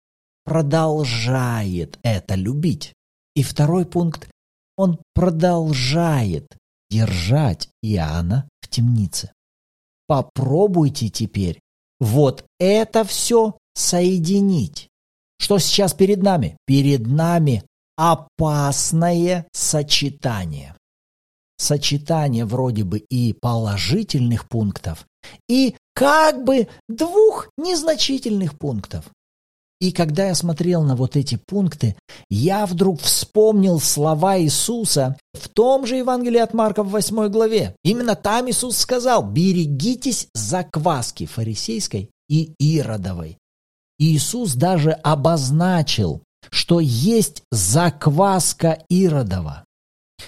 продолжает 0.45 1.97
это 2.03 2.35
любить. 2.35 2.93
И 3.35 3.41
второй 3.41 3.87
пункт– 3.87 4.29
он 4.77 4.99
продолжает 5.15 6.45
держать 6.91 7.69
Иоанна 7.81 8.47
в 8.61 8.67
темнице. 8.67 9.31
Попробуйте 10.05 11.09
теперь 11.09 11.59
вот 11.99 12.45
это 12.59 13.03
все 13.03 13.57
соединить. 13.73 14.89
Что 15.39 15.57
сейчас 15.59 15.93
перед 15.93 16.21
нами? 16.21 16.57
Перед 16.65 17.07
нами 17.07 17.63
опасное 17.95 19.47
сочетание. 19.51 20.75
Сочетание 21.57 22.45
вроде 22.45 22.83
бы 22.83 22.99
и 22.99 23.33
положительных 23.33 24.47
пунктов, 24.47 25.05
и 25.49 25.75
как 25.93 26.45
бы 26.45 26.69
двух 26.87 27.49
незначительных 27.57 28.57
пунктов. 28.57 29.09
И 29.79 29.93
когда 29.93 30.27
я 30.27 30.35
смотрел 30.35 30.83
на 30.83 30.95
вот 30.95 31.15
эти 31.15 31.39
пункты, 31.47 31.95
я 32.29 32.65
вдруг 32.65 32.99
вспомнил 32.99 33.79
слова 33.79 34.37
Иисуса 34.37 35.17
в 35.33 35.47
том 35.47 35.85
же 35.85 35.95
Евангелии 35.95 36.39
от 36.39 36.53
Марка 36.53 36.83
в 36.83 36.89
8 36.89 37.29
главе. 37.29 37.75
Именно 37.83 38.15
там 38.15 38.49
Иисус 38.49 38.77
сказал, 38.77 39.23
берегитесь 39.23 40.27
закваски 40.33 41.25
фарисейской 41.25 42.09
и 42.27 42.53
иродовой. 42.59 43.37
И 43.99 44.15
Иисус 44.15 44.53
даже 44.53 44.91
обозначил, 44.91 46.23
что 46.49 46.81
есть 46.81 47.43
закваска 47.51 48.83
иродова. 48.89 49.63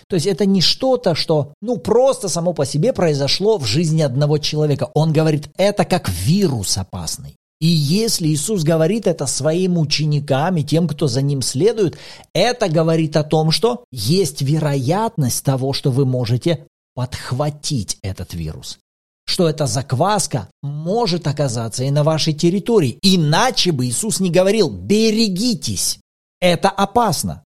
То 0.07 0.15
есть 0.15 0.27
это 0.27 0.45
не 0.45 0.61
что-то, 0.61 1.15
что 1.15 1.53
ну 1.61 1.77
просто 1.77 2.29
само 2.29 2.53
по 2.53 2.65
себе 2.65 2.93
произошло 2.93 3.57
в 3.57 3.65
жизни 3.65 4.01
одного 4.01 4.37
человека. 4.37 4.89
Он 4.93 5.11
говорит, 5.11 5.49
это 5.57 5.83
как 5.83 6.07
вирус 6.07 6.77
опасный. 6.77 7.35
И 7.61 7.67
если 7.67 8.27
Иисус 8.27 8.63
говорит 8.63 9.05
это 9.05 9.27
своим 9.27 9.77
ученикам 9.77 10.57
и 10.57 10.63
тем, 10.63 10.87
кто 10.87 11.07
за 11.07 11.21
ним 11.21 11.43
следует, 11.43 11.95
это 12.33 12.67
говорит 12.67 13.15
о 13.15 13.23
том, 13.23 13.51
что 13.51 13.85
есть 13.91 14.41
вероятность 14.41 15.45
того, 15.45 15.71
что 15.71 15.91
вы 15.91 16.05
можете 16.05 16.65
подхватить 16.95 17.99
этот 18.01 18.33
вирус. 18.33 18.79
Что 19.27 19.47
эта 19.47 19.67
закваска 19.67 20.49
может 20.63 21.27
оказаться 21.27 21.83
и 21.83 21.91
на 21.91 22.03
вашей 22.03 22.33
территории. 22.33 22.97
Иначе 23.03 23.71
бы 23.71 23.85
Иисус 23.85 24.19
не 24.19 24.31
говорил 24.31 24.69
«берегитесь». 24.71 25.99
Это 26.39 26.69
опасно. 26.69 27.43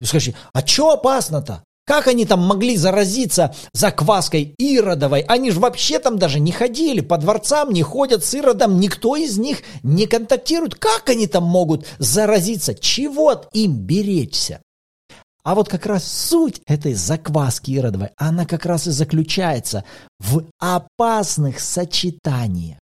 Вы 0.00 0.06
скажете, 0.06 0.36
а 0.54 0.66
что 0.66 0.92
опасно-то? 0.92 1.62
Как 1.86 2.08
они 2.08 2.24
там 2.24 2.40
могли 2.40 2.76
заразиться 2.76 3.54
закваской 3.74 4.54
Иродовой? 4.58 5.20
Они 5.20 5.50
же 5.50 5.60
вообще 5.60 5.98
там 5.98 6.18
даже 6.18 6.40
не 6.40 6.50
ходили, 6.50 7.00
по 7.00 7.18
дворцам 7.18 7.72
не 7.72 7.82
ходят 7.82 8.24
с 8.24 8.32
Иродом, 8.34 8.80
никто 8.80 9.16
из 9.16 9.36
них 9.36 9.58
не 9.82 10.06
контактирует. 10.06 10.76
Как 10.76 11.10
они 11.10 11.26
там 11.26 11.44
могут 11.44 11.86
заразиться? 11.98 12.74
Чего 12.74 13.42
им 13.52 13.76
беречься? 13.76 14.60
А 15.42 15.54
вот 15.54 15.68
как 15.68 15.84
раз 15.84 16.10
суть 16.10 16.62
этой 16.66 16.94
закваски 16.94 17.70
Иродовой, 17.72 18.10
она 18.16 18.46
как 18.46 18.64
раз 18.64 18.86
и 18.86 18.90
заключается 18.90 19.84
в 20.18 20.46
опасных 20.58 21.60
сочетаниях 21.60 22.78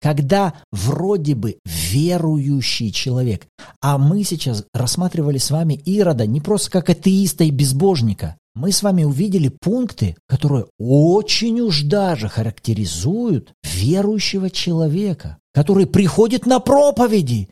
когда 0.00 0.54
вроде 0.72 1.34
бы 1.34 1.58
верующий 1.64 2.92
человек, 2.92 3.46
а 3.80 3.98
мы 3.98 4.24
сейчас 4.24 4.64
рассматривали 4.72 5.38
с 5.38 5.50
вами 5.50 5.74
Ирода 5.74 6.26
не 6.26 6.40
просто 6.40 6.70
как 6.70 6.90
атеиста 6.90 7.44
и 7.44 7.50
безбожника, 7.50 8.36
мы 8.54 8.72
с 8.72 8.82
вами 8.82 9.04
увидели 9.04 9.48
пункты, 9.48 10.16
которые 10.26 10.66
очень 10.78 11.60
уж 11.60 11.82
даже 11.82 12.28
характеризуют 12.28 13.52
верующего 13.62 14.48
человека, 14.50 15.38
который 15.52 15.86
приходит 15.86 16.46
на 16.46 16.58
проповеди, 16.60 17.48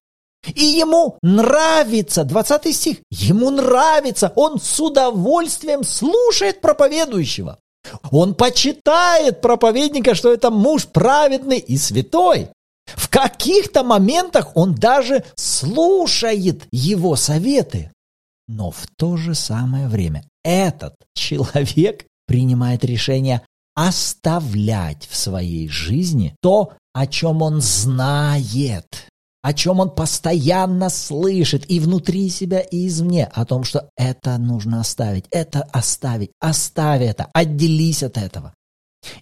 и 0.55 0.65
ему 0.65 1.19
нравится, 1.23 2.25
20 2.25 2.75
стих, 2.75 2.99
ему 3.11 3.51
нравится, 3.51 4.33
он 4.37 4.61
с 4.61 4.81
удовольствием 4.81 5.85
слушает 5.85 6.61
проповедующего. 6.61 7.59
Он 8.11 8.35
почитает 8.35 9.41
проповедника, 9.41 10.15
что 10.15 10.33
это 10.33 10.51
муж 10.51 10.87
праведный 10.87 11.59
и 11.59 11.77
святой. 11.77 12.49
В 12.87 13.09
каких-то 13.09 13.83
моментах 13.83 14.57
он 14.57 14.75
даже 14.75 15.25
слушает 15.37 16.67
его 16.71 17.17
советы. 17.17 17.91
Но 18.47 18.71
в 18.71 18.87
то 18.97 19.17
же 19.17 19.35
самое 19.35 19.89
время 19.89 20.25
этот 20.45 20.95
человек 21.15 22.07
принимает 22.27 22.85
решение 22.85 23.43
оставлять 23.75 25.09
в 25.11 25.17
своей 25.17 25.69
жизни 25.69 26.37
то, 26.41 26.73
о 26.93 27.07
чем 27.07 27.43
он 27.43 27.61
знает, 27.61 29.09
о 29.45 29.53
чем 29.53 29.79
он 29.79 29.91
постоянно 29.91 30.89
слышит 30.89 31.71
и 31.71 31.79
внутри 31.79 32.31
себя, 32.31 32.61
и 32.61 32.87
извне, 32.87 33.27
о 33.27 33.45
том, 33.45 33.63
что 33.63 33.91
это 33.95 34.39
нужно 34.39 34.81
оставить, 34.81 35.27
это 35.31 35.61
оставить, 35.65 36.31
оставь 36.41 37.03
это, 37.03 37.29
отделись 37.35 38.03
от 38.03 38.17
этого. 38.17 38.55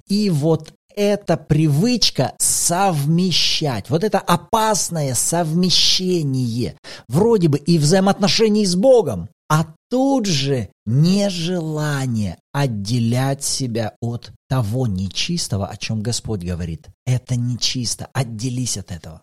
И 0.06 0.30
вот 0.30 0.74
эта 0.94 1.36
привычка 1.36 2.34
совмещать, 2.38 3.90
вот 3.90 4.04
это 4.04 4.20
опасное 4.20 5.14
совмещение, 5.14 6.76
вроде 7.08 7.48
бы 7.48 7.58
и 7.58 7.76
взаимоотношений 7.76 8.64
с 8.64 8.76
Богом, 8.76 9.28
а 9.50 9.74
тут 9.90 10.26
же 10.26 10.68
нежелание 10.86 12.38
отделять 12.52 13.42
себя 13.42 13.96
от 14.00 14.30
того 14.48 14.86
нечистого, 14.86 15.66
о 15.66 15.76
чем 15.76 16.00
Господь 16.00 16.44
говорит. 16.44 16.86
Это 17.06 17.34
нечисто, 17.34 18.08
отделись 18.12 18.76
от 18.76 18.92
этого. 18.92 19.20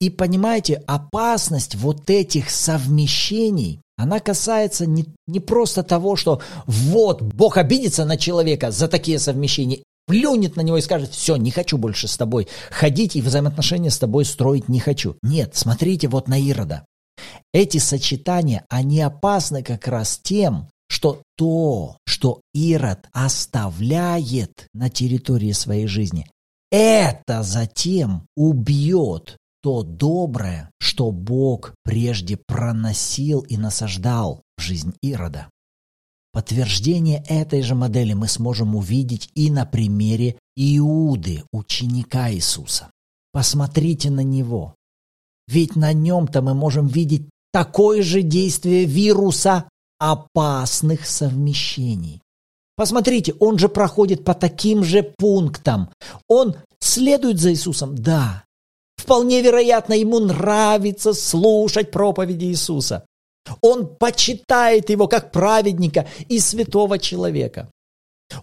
И 0.00 0.10
понимаете, 0.10 0.82
опасность 0.86 1.74
вот 1.74 2.08
этих 2.10 2.50
совмещений, 2.50 3.80
она 3.96 4.20
касается 4.20 4.86
не, 4.86 5.06
не 5.26 5.40
просто 5.40 5.82
того, 5.82 6.16
что 6.16 6.40
вот 6.66 7.22
Бог 7.22 7.56
обидится 7.56 8.04
на 8.04 8.16
человека 8.16 8.70
за 8.70 8.88
такие 8.88 9.18
совмещения, 9.18 9.80
плюнет 10.06 10.56
на 10.56 10.62
него 10.62 10.78
и 10.78 10.82
скажет, 10.82 11.10
все, 11.10 11.36
не 11.36 11.50
хочу 11.50 11.78
больше 11.78 12.08
с 12.08 12.16
тобой 12.16 12.48
ходить 12.70 13.16
и 13.16 13.22
взаимоотношения 13.22 13.90
с 13.90 13.98
тобой 13.98 14.24
строить 14.24 14.68
не 14.68 14.80
хочу. 14.80 15.16
Нет, 15.22 15.54
смотрите 15.54 16.08
вот 16.08 16.28
на 16.28 16.38
Ирода. 16.38 16.84
Эти 17.52 17.78
сочетания, 17.78 18.64
они 18.68 19.00
опасны 19.00 19.62
как 19.62 19.86
раз 19.86 20.18
тем, 20.22 20.68
что 20.88 21.22
то, 21.36 21.96
что 22.06 22.40
Ирод 22.52 23.06
оставляет 23.12 24.66
на 24.74 24.90
территории 24.90 25.52
своей 25.52 25.86
жизни, 25.86 26.26
это 26.70 27.42
затем 27.42 28.26
убьет 28.36 29.36
то 29.62 29.82
доброе, 29.82 30.70
что 30.78 31.10
Бог 31.10 31.74
прежде 31.84 32.38
проносил 32.46 33.40
и 33.40 33.56
насаждал 33.56 34.42
в 34.56 34.62
жизнь 34.62 34.94
Ирода. 35.02 35.48
Подтверждение 36.32 37.24
этой 37.26 37.62
же 37.62 37.74
модели 37.74 38.12
мы 38.12 38.28
сможем 38.28 38.76
увидеть 38.76 39.30
и 39.34 39.50
на 39.50 39.66
примере 39.66 40.38
Иуды, 40.56 41.42
ученика 41.52 42.32
Иисуса. 42.32 42.90
Посмотрите 43.32 44.10
на 44.10 44.22
него. 44.22 44.74
Ведь 45.48 45.74
на 45.74 45.92
нем-то 45.92 46.42
мы 46.42 46.54
можем 46.54 46.86
видеть 46.86 47.28
такое 47.52 48.02
же 48.02 48.22
действие 48.22 48.84
вируса 48.84 49.68
опасных 49.98 51.06
совмещений. 51.06 52.22
Посмотрите, 52.76 53.34
он 53.40 53.58
же 53.58 53.68
проходит 53.68 54.24
по 54.24 54.32
таким 54.32 54.84
же 54.84 55.02
пунктам. 55.18 55.90
Он 56.28 56.56
следует 56.80 57.38
за 57.38 57.52
Иисусом, 57.52 57.94
да. 57.94 58.44
Вполне 59.10 59.42
вероятно, 59.42 59.94
ему 59.94 60.20
нравится 60.20 61.14
слушать 61.14 61.90
проповеди 61.90 62.44
Иисуса. 62.44 63.04
Он 63.60 63.88
почитает 63.96 64.88
его 64.88 65.08
как 65.08 65.32
праведника 65.32 66.06
и 66.28 66.38
святого 66.38 66.96
человека. 66.96 67.68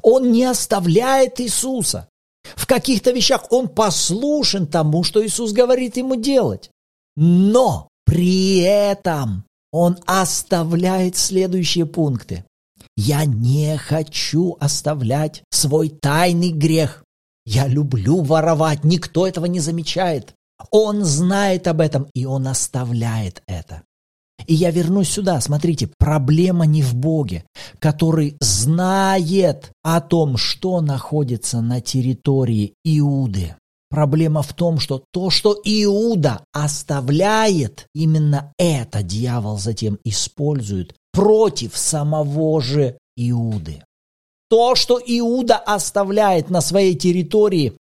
Он 0.02 0.30
не 0.34 0.44
оставляет 0.44 1.40
Иисуса. 1.40 2.10
В 2.44 2.68
каких-то 2.68 3.12
вещах 3.12 3.46
он 3.50 3.70
послушен 3.70 4.68
тому, 4.68 5.06
что 5.06 5.26
Иисус 5.26 5.54
говорит 5.54 5.96
ему 5.96 6.18
делать. 6.18 6.70
Но 7.16 7.88
при 8.06 8.60
этом 8.60 9.46
он 9.72 9.98
оставляет 10.06 11.16
следующие 11.16 11.86
пункты. 11.86 12.44
Я 12.98 13.24
не 13.24 13.78
хочу 13.78 14.58
оставлять 14.60 15.44
свой 15.50 15.88
тайный 15.88 16.52
грех. 16.52 17.06
Я 17.46 17.68
люблю 17.68 18.22
воровать, 18.22 18.84
никто 18.84 19.26
этого 19.26 19.46
не 19.46 19.62
замечает. 19.62 20.34
Он 20.72 21.04
знает 21.04 21.68
об 21.68 21.82
этом, 21.82 22.08
и 22.14 22.26
он 22.26 22.48
оставляет 22.48 23.44
это. 23.48 23.84
И 24.46 24.54
я 24.54 24.72
вернусь 24.72 25.10
сюда. 25.10 25.42
Смотрите, 25.42 25.90
проблема 25.98 26.66
не 26.66 26.82
в 26.82 26.96
Боге, 26.96 27.44
который 27.80 28.38
знает 28.40 29.72
о 29.84 30.00
том, 30.00 30.38
что 30.38 30.82
находится 30.82 31.62
на 31.62 31.82
территории 31.82 32.74
Иуды. 32.84 33.56
Проблема 33.90 34.42
в 34.42 34.54
том, 34.54 34.80
что 34.80 35.04
то, 35.12 35.30
что 35.30 35.60
Иуда 35.64 36.44
оставляет, 36.52 37.88
именно 37.94 38.52
это 38.58 39.02
дьявол 39.02 39.58
затем 39.58 39.98
использует 40.04 40.94
против 41.14 41.78
самого 41.78 42.62
же 42.62 42.98
Иуды. 43.16 43.84
То, 44.50 44.76
что 44.76 45.00
Иуда 45.06 45.58
оставляет 45.58 46.50
на 46.50 46.62
своей 46.62 46.96
территории, 46.96 47.78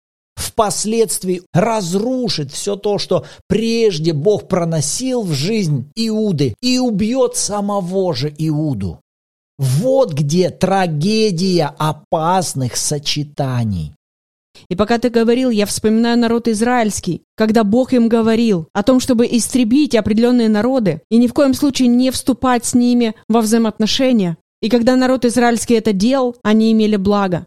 впоследствии 0.56 1.44
разрушит 1.54 2.52
все 2.52 2.78
то, 2.78 2.98
что 2.98 3.26
прежде 3.48 4.14
Бог 4.14 4.48
проносил 4.48 5.22
в 5.22 5.34
жизнь 5.34 5.92
Иуды 5.96 6.56
и 6.62 6.80
убьет 6.80 7.36
самого 7.36 8.16
же 8.16 8.34
Иуду. 8.38 9.02
Вот 9.58 10.14
где 10.14 10.50
трагедия 10.50 11.74
опасных 11.78 12.78
сочетаний. 12.78 13.94
И 14.70 14.76
пока 14.76 14.98
ты 14.98 15.10
говорил, 15.10 15.50
я 15.50 15.66
вспоминаю 15.66 16.18
народ 16.18 16.48
израильский, 16.48 17.24
когда 17.36 17.66
Бог 17.66 17.92
им 17.92 18.08
говорил 18.08 18.70
о 18.74 18.84
том, 18.84 19.02
чтобы 19.02 19.28
истребить 19.28 19.96
определенные 19.96 20.48
народы 20.48 21.02
и 21.10 21.18
ни 21.18 21.28
в 21.28 21.34
коем 21.34 21.54
случае 21.54 21.90
не 21.90 22.12
вступать 22.12 22.66
с 22.66 22.74
ними 22.74 23.14
во 23.28 23.42
взаимоотношения. 23.42 24.38
И 24.62 24.70
когда 24.70 24.96
народ 24.96 25.26
израильский 25.26 25.76
это 25.76 25.92
делал, 25.92 26.38
они 26.42 26.72
имели 26.72 26.96
благо. 26.96 27.46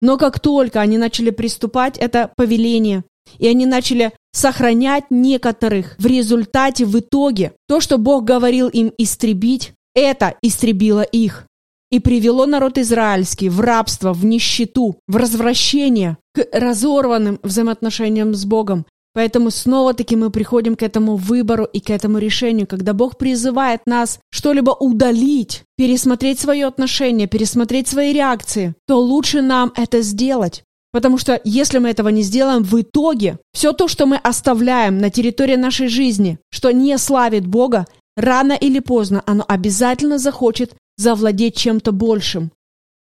Но 0.00 0.16
как 0.16 0.40
только 0.40 0.80
они 0.80 0.98
начали 0.98 1.30
приступать, 1.30 1.98
это 1.98 2.30
повеление, 2.36 3.04
и 3.38 3.46
они 3.46 3.66
начали 3.66 4.12
сохранять 4.32 5.04
некоторых, 5.10 5.96
в 5.98 6.06
результате, 6.06 6.84
в 6.86 6.98
итоге, 6.98 7.52
то, 7.68 7.80
что 7.80 7.98
Бог 7.98 8.24
говорил 8.24 8.68
им 8.68 8.92
истребить, 8.96 9.72
это 9.94 10.34
истребило 10.42 11.02
их 11.02 11.46
и 11.90 11.98
привело 11.98 12.46
народ 12.46 12.78
израильский 12.78 13.48
в 13.48 13.60
рабство, 13.60 14.12
в 14.12 14.24
нищету, 14.24 14.96
в 15.08 15.16
развращение, 15.16 16.16
к 16.32 16.46
разорванным 16.52 17.40
взаимоотношениям 17.42 18.34
с 18.34 18.44
Богом. 18.44 18.86
Поэтому 19.12 19.50
снова-таки 19.50 20.14
мы 20.14 20.30
приходим 20.30 20.76
к 20.76 20.82
этому 20.82 21.16
выбору 21.16 21.64
и 21.64 21.80
к 21.80 21.90
этому 21.90 22.18
решению, 22.18 22.66
когда 22.66 22.92
Бог 22.92 23.18
призывает 23.18 23.80
нас 23.86 24.20
что-либо 24.30 24.70
удалить, 24.70 25.64
пересмотреть 25.76 26.38
свое 26.38 26.66
отношение, 26.66 27.26
пересмотреть 27.26 27.88
свои 27.88 28.12
реакции, 28.12 28.74
то 28.86 29.00
лучше 29.00 29.42
нам 29.42 29.72
это 29.76 30.00
сделать. 30.02 30.62
Потому 30.92 31.18
что 31.18 31.40
если 31.44 31.78
мы 31.78 31.88
этого 31.90 32.08
не 32.08 32.22
сделаем, 32.22 32.62
в 32.62 32.80
итоге 32.80 33.38
все 33.52 33.72
то, 33.72 33.88
что 33.88 34.06
мы 34.06 34.16
оставляем 34.16 34.98
на 34.98 35.10
территории 35.10 35.56
нашей 35.56 35.88
жизни, 35.88 36.38
что 36.50 36.70
не 36.72 36.96
славит 36.98 37.46
Бога, 37.46 37.86
рано 38.16 38.52
или 38.52 38.80
поздно 38.80 39.22
оно 39.26 39.44
обязательно 39.46 40.18
захочет 40.18 40.74
завладеть 40.96 41.56
чем-то 41.56 41.92
большим. 41.92 42.50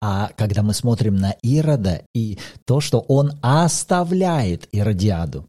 А 0.01 0.31
когда 0.37 0.63
мы 0.63 0.75
смотрим 0.75 1.17
на 1.17 1.33
Ирода 1.43 2.03
и 2.15 2.39
то, 2.67 2.81
что 2.81 3.01
он 3.01 3.33
оставляет 3.43 4.69
Иродиаду, 4.71 5.47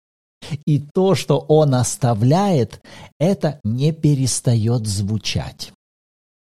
и 0.65 0.79
то, 0.79 1.15
что 1.15 1.39
он 1.39 1.75
оставляет, 1.75 2.81
это 3.19 3.59
не 3.63 3.91
перестает 3.91 4.87
звучать. 4.87 5.71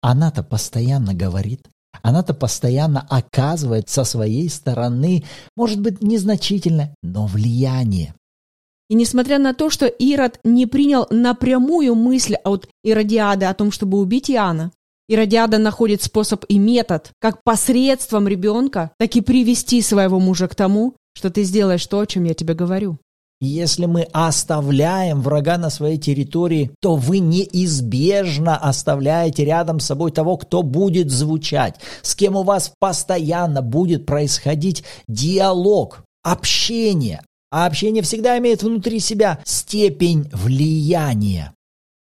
Она-то 0.01 0.43
постоянно 0.43 1.13
говорит, 1.13 1.67
она-то 2.01 2.33
постоянно 2.33 3.05
оказывает 3.09 3.89
со 3.89 4.03
своей 4.03 4.49
стороны, 4.49 5.23
может 5.55 5.81
быть, 5.81 6.01
незначительное, 6.01 6.93
но 7.01 7.25
влияние. 7.25 8.13
И 8.89 8.95
несмотря 8.95 9.37
на 9.37 9.53
то, 9.53 9.69
что 9.69 9.85
Ирод 9.85 10.39
не 10.43 10.65
принял 10.65 11.07
напрямую 11.09 11.95
мысль 11.95 12.35
от 12.35 12.69
Иродиады 12.83 13.45
о 13.45 13.53
том, 13.53 13.71
чтобы 13.71 13.99
убить 13.99 14.31
Иоанна, 14.31 14.71
Иродиада 15.09 15.57
находит 15.57 16.01
способ 16.01 16.45
и 16.47 16.57
метод, 16.57 17.11
как 17.19 17.43
посредством 17.43 18.27
ребенка, 18.27 18.91
так 18.97 19.15
и 19.15 19.21
привести 19.21 19.81
своего 19.81 20.19
мужа 20.19 20.47
к 20.47 20.55
тому, 20.55 20.95
что 21.13 21.29
ты 21.29 21.43
сделаешь 21.43 21.85
то, 21.87 21.99
о 21.99 22.05
чем 22.05 22.25
я 22.25 22.33
тебе 22.33 22.53
говорю. 22.53 22.97
Если 23.39 23.85
мы 23.85 24.07
оставляем 24.13 25.21
врага 25.21 25.59
на 25.59 25.69
своей 25.69 25.99
территории, 25.99 26.71
то 26.81 26.95
вы 26.95 27.19
неизбежно 27.19 28.57
оставляете 28.57 29.45
рядом 29.45 29.79
с 29.79 29.85
собой 29.85 30.11
того, 30.11 30.37
кто 30.37 30.63
будет 30.63 31.11
звучать, 31.11 31.75
с 32.01 32.15
кем 32.15 32.35
у 32.35 32.41
вас 32.41 32.73
постоянно 32.79 33.61
будет 33.61 34.07
происходить 34.07 34.83
диалог, 35.07 36.03
общение. 36.23 37.21
А 37.51 37.67
общение 37.67 38.01
всегда 38.01 38.39
имеет 38.39 38.63
внутри 38.63 38.99
себя 38.99 39.39
степень 39.45 40.29
влияния. 40.33 41.53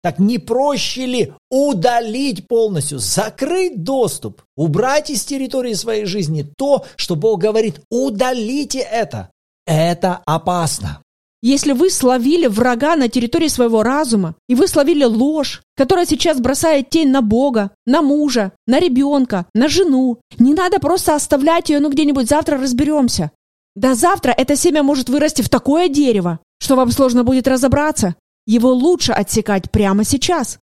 Так 0.04 0.20
не 0.20 0.38
проще 0.38 1.06
ли 1.06 1.34
удалить 1.50 2.50
полностью, 2.50 3.00
закрыть 3.00 3.82
доступ, 3.84 4.42
убрать 4.58 5.10
из 5.10 5.24
территории 5.24 5.74
своей 5.74 6.04
жизни 6.04 6.46
то, 6.58 6.86
что 6.98 7.16
Бог 7.16 7.40
говорит, 7.40 7.80
удалите 7.90 8.80
это. 8.80 9.30
Это 9.66 10.22
опасно. 10.26 11.00
Если 11.46 11.74
вы 11.74 11.90
словили 11.90 12.48
врага 12.48 12.96
на 12.96 13.10
территории 13.10 13.50
своего 13.50 13.84
разума, 13.84 14.36
и 14.48 14.56
вы 14.56 14.66
словили 14.66 15.04
ложь, 15.04 15.62
которая 15.76 16.06
сейчас 16.06 16.40
бросает 16.40 16.90
тень 16.90 17.10
на 17.10 17.22
Бога, 17.22 17.72
на 17.86 18.02
мужа, 18.02 18.54
на 18.66 18.80
ребенка, 18.80 19.46
на 19.54 19.68
жену, 19.68 20.22
не 20.40 20.54
надо 20.54 20.80
просто 20.80 21.16
оставлять 21.16 21.70
ее, 21.70 21.82
ну 21.82 21.90
где-нибудь 21.90 22.30
завтра 22.30 22.58
разберемся. 22.58 23.32
До 23.76 23.94
завтра 23.94 24.32
это 24.32 24.56
семя 24.56 24.84
может 24.84 25.10
вырасти 25.10 25.42
в 25.42 25.50
такое 25.50 25.90
дерево, 25.90 26.40
что 26.62 26.78
вам 26.78 26.92
сложно 26.92 27.26
будет 27.26 27.46
разобраться. 27.46 28.16
Его 28.48 28.72
лучше 28.72 29.12
отсекать 29.12 29.70
прямо 29.70 30.06
сейчас. 30.06 30.60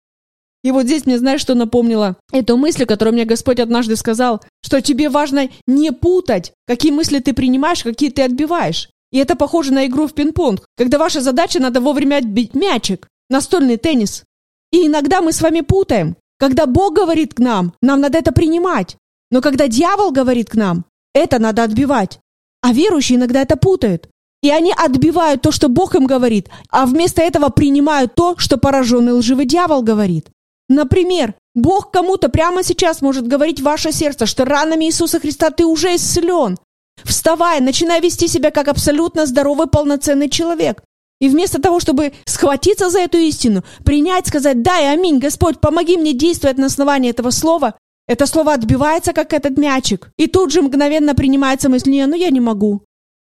И 0.64 0.72
вот 0.72 0.86
здесь 0.86 1.06
мне, 1.06 1.18
знаешь, 1.18 1.40
что 1.40 1.54
напомнило? 1.54 2.16
Эту 2.32 2.56
мысль, 2.56 2.84
которую 2.84 3.14
мне 3.14 3.26
Господь 3.26 3.60
однажды 3.60 3.94
сказал, 3.94 4.42
что 4.60 4.80
тебе 4.80 5.08
важно 5.08 5.50
не 5.68 5.92
путать, 5.92 6.52
какие 6.66 6.90
мысли 6.90 7.20
ты 7.20 7.32
принимаешь, 7.32 7.84
какие 7.84 8.10
ты 8.10 8.22
отбиваешь. 8.22 8.88
И 9.14 9.18
это 9.18 9.36
похоже 9.36 9.72
на 9.72 9.86
игру 9.86 10.08
в 10.08 10.12
пинг-понг, 10.12 10.66
когда 10.76 10.98
ваша 10.98 11.20
задача 11.20 11.60
надо 11.60 11.80
вовремя 11.80 12.16
отбить 12.16 12.54
мячик, 12.54 13.06
настольный 13.30 13.76
теннис. 13.76 14.24
И 14.72 14.88
иногда 14.88 15.22
мы 15.22 15.30
с 15.30 15.40
вами 15.40 15.60
путаем. 15.60 16.16
Когда 16.36 16.66
Бог 16.66 16.94
говорит 16.96 17.32
к 17.32 17.38
нам, 17.38 17.74
нам 17.80 18.00
надо 18.00 18.18
это 18.18 18.32
принимать. 18.32 18.96
Но 19.30 19.40
когда 19.40 19.68
дьявол 19.68 20.10
говорит 20.10 20.50
к 20.50 20.56
нам, 20.56 20.84
это 21.14 21.38
надо 21.38 21.62
отбивать. 21.62 22.18
А 22.60 22.72
верующие 22.72 23.16
иногда 23.16 23.40
это 23.42 23.56
путают. 23.56 24.08
И 24.42 24.50
они 24.50 24.74
отбивают 24.76 25.42
то, 25.42 25.52
что 25.52 25.68
Бог 25.68 25.94
им 25.94 26.06
говорит, 26.06 26.48
а 26.68 26.84
вместо 26.84 27.22
этого 27.22 27.50
принимают 27.50 28.16
то, 28.16 28.36
что 28.38 28.58
пораженный 28.58 29.12
лживый 29.12 29.46
дьявол 29.46 29.82
говорит. 29.82 30.26
Например, 30.68 31.34
Бог 31.54 31.92
кому-то 31.92 32.28
прямо 32.30 32.64
сейчас 32.64 33.00
может 33.00 33.28
говорить 33.28 33.60
в 33.60 33.64
ваше 33.64 33.92
сердце, 33.92 34.26
что 34.26 34.44
ранами 34.44 34.86
Иисуса 34.86 35.20
Христа 35.20 35.50
ты 35.50 35.64
уже 35.64 35.94
исцелен. 35.94 36.58
Вставай, 37.02 37.60
начинай 37.60 38.00
вести 38.00 38.28
себя 38.28 38.50
как 38.50 38.68
абсолютно 38.68 39.26
здоровый, 39.26 39.66
полноценный 39.66 40.28
человек. 40.28 40.82
И 41.20 41.28
вместо 41.28 41.60
того, 41.60 41.80
чтобы 41.80 42.12
схватиться 42.26 42.90
за 42.90 43.00
эту 43.00 43.18
истину, 43.18 43.64
принять, 43.84 44.26
сказать 44.26 44.62
«Дай, 44.62 44.92
аминь, 44.92 45.18
Господь, 45.18 45.60
помоги 45.60 45.96
мне 45.96 46.12
действовать 46.12 46.58
на 46.58 46.66
основании 46.66 47.10
этого 47.10 47.30
слова», 47.30 47.74
это 48.06 48.26
слово 48.26 48.52
отбивается, 48.52 49.12
как 49.12 49.32
этот 49.32 49.56
мячик. 49.56 50.10
И 50.18 50.26
тут 50.26 50.52
же 50.52 50.60
мгновенно 50.60 51.14
принимается 51.14 51.68
мысль 51.68 51.90
«Не, 51.90 52.06
ну 52.06 52.16
я 52.16 52.30
не 52.30 52.40
могу». 52.40 52.82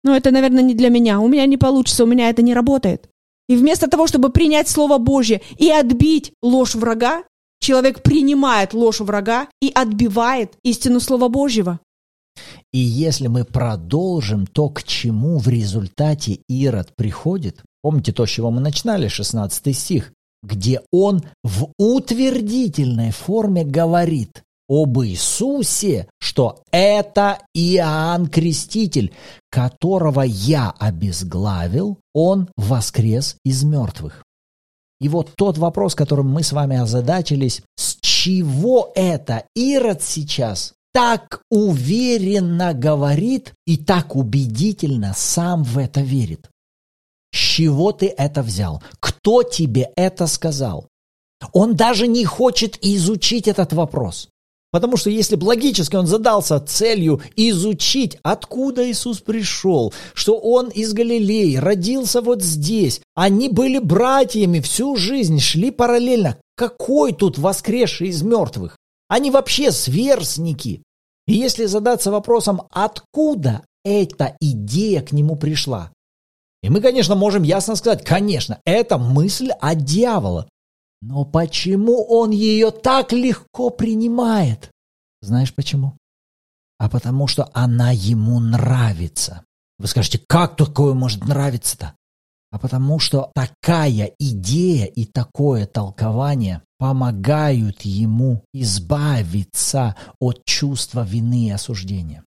Ну 0.04 0.14
это, 0.14 0.30
наверное, 0.30 0.62
не 0.62 0.74
для 0.74 0.90
меня. 0.90 1.20
У 1.20 1.28
меня 1.28 1.46
не 1.46 1.56
получится, 1.56 2.04
у 2.04 2.06
меня 2.06 2.28
это 2.28 2.42
не 2.42 2.54
работает. 2.54 3.08
И 3.48 3.56
вместо 3.56 3.88
того, 3.88 4.06
чтобы 4.06 4.30
принять 4.30 4.68
Слово 4.68 4.98
Божье 4.98 5.40
и 5.56 5.70
отбить 5.70 6.32
ложь 6.42 6.74
врага, 6.74 7.22
человек 7.60 8.02
принимает 8.02 8.74
ложь 8.74 9.00
врага 9.00 9.48
и 9.60 9.70
отбивает 9.74 10.52
истину 10.62 11.00
Слова 11.00 11.28
Божьего. 11.28 11.80
И 12.76 12.78
если 12.78 13.28
мы 13.28 13.46
продолжим 13.46 14.46
то, 14.46 14.68
к 14.68 14.82
чему 14.82 15.38
в 15.38 15.48
результате 15.48 16.40
Ирод 16.46 16.94
приходит, 16.94 17.62
помните 17.80 18.12
то, 18.12 18.26
с 18.26 18.28
чего 18.28 18.50
мы 18.50 18.60
начинали, 18.60 19.08
16 19.08 19.74
стих, 19.74 20.12
где 20.42 20.82
он 20.92 21.22
в 21.42 21.70
утвердительной 21.78 23.12
форме 23.12 23.64
говорит 23.64 24.42
об 24.68 24.98
Иисусе, 24.98 26.06
что 26.20 26.64
это 26.70 27.38
Иоанн 27.54 28.26
Креститель, 28.26 29.14
которого 29.50 30.20
я 30.20 30.74
обезглавил, 30.78 31.98
он 32.12 32.50
воскрес 32.58 33.36
из 33.42 33.64
мертвых. 33.64 34.22
И 35.00 35.08
вот 35.08 35.30
тот 35.34 35.56
вопрос, 35.56 35.94
которым 35.94 36.30
мы 36.30 36.42
с 36.42 36.52
вами 36.52 36.76
озадачились, 36.76 37.62
с 37.76 37.96
чего 38.02 38.92
это 38.94 39.44
Ирод 39.54 40.02
сейчас 40.02 40.74
так 40.96 41.42
уверенно 41.50 42.72
говорит 42.72 43.52
и 43.66 43.76
так 43.76 44.16
убедительно 44.16 45.12
сам 45.14 45.62
в 45.62 45.76
это 45.76 46.00
верит. 46.00 46.48
С 47.34 47.36
чего 47.36 47.92
ты 47.92 48.06
это 48.06 48.42
взял? 48.42 48.82
Кто 48.98 49.42
тебе 49.42 49.90
это 49.94 50.26
сказал? 50.26 50.88
Он 51.52 51.76
даже 51.76 52.06
не 52.06 52.24
хочет 52.24 52.78
изучить 52.80 53.46
этот 53.46 53.74
вопрос. 53.74 54.30
Потому 54.72 54.96
что 54.96 55.10
если 55.10 55.36
бы 55.36 55.44
логически 55.44 55.96
он 55.96 56.06
задался 56.06 56.58
целью 56.60 57.20
изучить, 57.36 58.16
откуда 58.22 58.90
Иисус 58.90 59.20
пришел, 59.20 59.92
что 60.14 60.38
он 60.38 60.68
из 60.68 60.94
Галилеи, 60.94 61.56
родился 61.56 62.22
вот 62.22 62.42
здесь, 62.42 63.02
они 63.14 63.50
были 63.50 63.80
братьями 63.80 64.60
всю 64.60 64.96
жизнь, 64.96 65.40
шли 65.40 65.70
параллельно. 65.70 66.38
Какой 66.56 67.12
тут 67.12 67.36
воскресший 67.36 68.08
из 68.08 68.22
мертвых? 68.22 68.78
Они 69.08 69.30
вообще 69.30 69.72
сверстники. 69.72 70.82
И 71.26 71.34
если 71.34 71.66
задаться 71.66 72.10
вопросом, 72.10 72.62
откуда 72.70 73.64
эта 73.84 74.36
идея 74.40 75.02
к 75.02 75.12
нему 75.12 75.36
пришла, 75.36 75.92
и 76.62 76.68
мы, 76.68 76.80
конечно, 76.80 77.14
можем 77.14 77.42
ясно 77.42 77.76
сказать, 77.76 78.04
конечно, 78.04 78.60
это 78.64 78.98
мысль 78.98 79.50
от 79.60 79.84
дьявола. 79.84 80.48
Но 81.00 81.24
почему 81.24 82.02
он 82.02 82.30
ее 82.30 82.70
так 82.70 83.12
легко 83.12 83.70
принимает? 83.70 84.70
Знаешь 85.20 85.54
почему? 85.54 85.96
А 86.78 86.88
потому 86.88 87.26
что 87.26 87.48
она 87.52 87.90
ему 87.92 88.40
нравится. 88.40 89.44
Вы 89.78 89.86
скажете, 89.86 90.20
как 90.26 90.56
такое 90.56 90.94
может 90.94 91.24
нравиться-то? 91.24 91.94
А 92.50 92.58
потому 92.58 92.98
что 92.98 93.30
такая 93.34 94.12
идея 94.18 94.86
и 94.86 95.04
такое 95.04 95.66
толкование 95.66 96.62
помогают 96.78 97.82
ему 97.82 98.42
избавиться 98.52 99.96
от 100.20 100.44
чувства 100.44 101.04
вины 101.04 101.48
и 101.48 101.50
осуждения. 101.50 102.24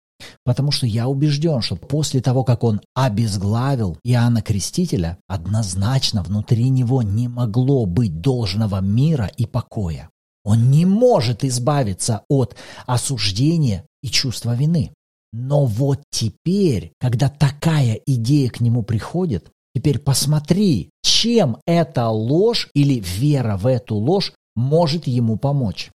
Потому 0.44 0.70
что 0.70 0.86
я 0.86 1.08
убежден, 1.08 1.62
что 1.62 1.76
после 1.76 2.20
того, 2.20 2.44
как 2.44 2.64
он 2.64 2.80
обезглавил 2.94 3.98
Иоанна 4.04 4.42
Крестителя, 4.42 5.18
однозначно 5.26 6.22
внутри 6.22 6.68
него 6.68 7.02
не 7.02 7.28
могло 7.28 7.86
быть 7.86 8.20
должного 8.20 8.80
мира 8.80 9.30
и 9.36 9.46
покоя. 9.46 10.10
Он 10.44 10.70
не 10.70 10.86
может 10.86 11.44
избавиться 11.44 12.22
от 12.28 12.56
осуждения 12.86 13.84
и 14.02 14.08
чувства 14.08 14.54
вины. 14.54 14.92
Но 15.32 15.64
вот 15.64 16.00
теперь, 16.10 16.92
когда 17.00 17.28
такая 17.28 17.98
идея 18.06 18.50
к 18.50 18.60
нему 18.60 18.82
приходит, 18.82 19.50
Теперь 19.74 19.98
посмотри, 19.98 20.90
чем 21.02 21.58
эта 21.66 22.08
ложь 22.08 22.68
или 22.74 23.00
вера 23.00 23.56
в 23.56 23.66
эту 23.66 23.96
ложь 23.96 24.32
может 24.54 25.06
ему 25.06 25.36
помочь. 25.36 25.90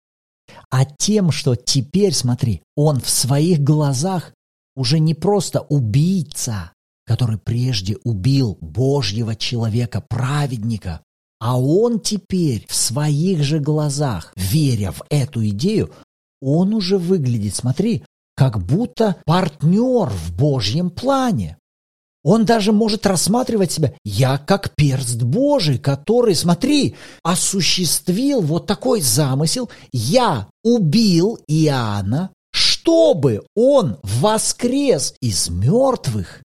А 0.71 0.85
тем, 0.85 1.31
что 1.31 1.57
теперь, 1.57 2.15
смотри, 2.15 2.63
он 2.75 3.01
в 3.01 3.11
своих 3.11 3.61
глазах 3.61 4.33
уже 4.75 4.99
не 4.99 5.15
просто 5.15 5.61
убийца, 5.61 6.73
который 7.05 7.39
прежде 7.39 7.97
убил 8.05 8.57
Божьего 8.61 9.35
человека, 9.37 10.01
праведника, 10.01 11.03
а 11.39 11.61
он 11.61 12.01
теперь 12.01 12.67
в 12.69 12.75
своих 12.75 13.43
же 13.43 13.59
глазах, 13.61 14.33
веря 14.37 14.93
в 14.93 15.03
эту 15.11 15.47
идею, 15.49 15.93
он 16.41 16.75
уже 16.75 16.99
выглядит, 16.99 17.55
смотри, 17.55 18.05
как 18.35 18.59
будто 18.65 19.17
партнер 19.25 20.09
в 20.09 20.37
Божьем 20.37 20.91
плане. 20.91 21.59
Он 22.27 22.45
даже 22.45 22.73
может 22.73 23.07
рассматривать 23.07 23.71
себя, 23.71 23.93
я 24.05 24.37
как 24.37 24.75
перст 24.75 25.23
Божий, 25.23 25.79
который, 25.79 26.35
смотри, 26.35 26.97
осуществил 27.23 28.41
вот 28.41 28.67
такой 28.67 29.01
замысел, 29.01 29.71
я 29.93 30.49
убил 30.65 31.39
Иоанна, 31.47 32.33
чтобы 32.51 33.45
он 33.55 33.99
воскрес 34.03 35.15
из 35.21 35.49
мертвых. 35.51 36.43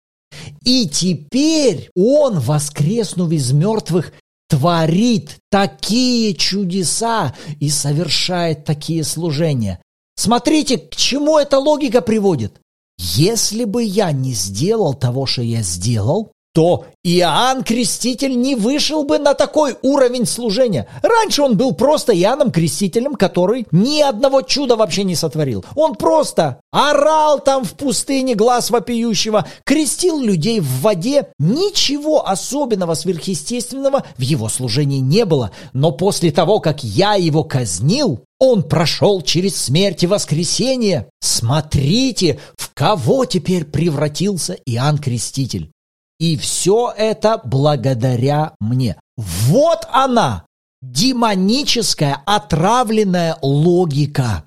И 0.64 0.88
теперь 0.88 1.90
он, 1.94 2.40
воскреснув 2.40 3.30
из 3.30 3.52
мертвых, 3.52 4.12
творит 4.48 5.36
такие 5.48 6.34
чудеса 6.34 7.36
и 7.60 7.70
совершает 7.70 8.64
такие 8.64 9.04
служения. 9.04 9.80
Смотрите, 10.16 10.76
к 10.78 10.96
чему 10.96 11.38
эта 11.38 11.60
логика 11.60 12.00
приводит. 12.00 12.60
Если 12.98 13.64
бы 13.64 13.82
я 13.82 14.12
не 14.12 14.32
сделал 14.32 14.94
того, 14.94 15.24
что 15.26 15.42
я 15.42 15.62
сделал, 15.62 16.32
то 16.58 16.86
Иоанн 17.04 17.62
Креститель 17.62 18.36
не 18.36 18.56
вышел 18.56 19.04
бы 19.04 19.20
на 19.20 19.34
такой 19.34 19.76
уровень 19.82 20.26
служения. 20.26 20.88
Раньше 21.02 21.42
он 21.42 21.56
был 21.56 21.70
просто 21.70 22.12
Иоанном 22.12 22.50
Крестителем, 22.50 23.14
который 23.14 23.68
ни 23.70 24.00
одного 24.00 24.42
чуда 24.42 24.74
вообще 24.74 25.04
не 25.04 25.14
сотворил. 25.14 25.64
Он 25.76 25.94
просто 25.94 26.58
орал 26.72 27.38
там 27.38 27.62
в 27.62 27.74
пустыне 27.74 28.34
глаз 28.34 28.70
вопиющего, 28.70 29.46
крестил 29.64 30.18
людей 30.18 30.58
в 30.58 30.80
воде. 30.80 31.28
Ничего 31.38 32.28
особенного 32.28 32.94
сверхъестественного 32.94 34.02
в 34.16 34.22
его 34.22 34.48
служении 34.48 34.98
не 34.98 35.24
было. 35.26 35.52
Но 35.72 35.92
после 35.92 36.32
того, 36.32 36.58
как 36.58 36.82
я 36.82 37.14
его 37.14 37.44
казнил, 37.44 38.24
он 38.40 38.64
прошел 38.64 39.22
через 39.22 39.54
смерть 39.54 40.02
и 40.02 40.08
воскресение. 40.08 41.08
Смотрите, 41.20 42.40
в 42.56 42.74
кого 42.74 43.26
теперь 43.26 43.64
превратился 43.64 44.54
Иоанн 44.66 44.98
Креститель. 44.98 45.70
И 46.18 46.36
все 46.36 46.92
это 46.96 47.40
благодаря 47.44 48.54
мне. 48.60 48.96
Вот 49.16 49.86
она, 49.90 50.46
демоническая 50.82 52.20
отравленная 52.26 53.38
логика. 53.42 54.44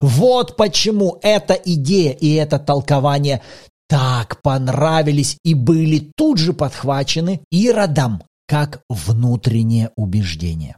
Вот 0.00 0.56
почему 0.56 1.18
эта 1.22 1.54
идея 1.54 2.12
и 2.12 2.32
это 2.34 2.58
толкование 2.58 3.42
так 3.88 4.42
понравились 4.42 5.38
и 5.44 5.54
были 5.54 6.10
тут 6.16 6.38
же 6.38 6.52
подхвачены 6.52 7.40
Иродом, 7.50 8.22
как 8.46 8.82
внутреннее 8.88 9.90
убеждение. 9.96 10.76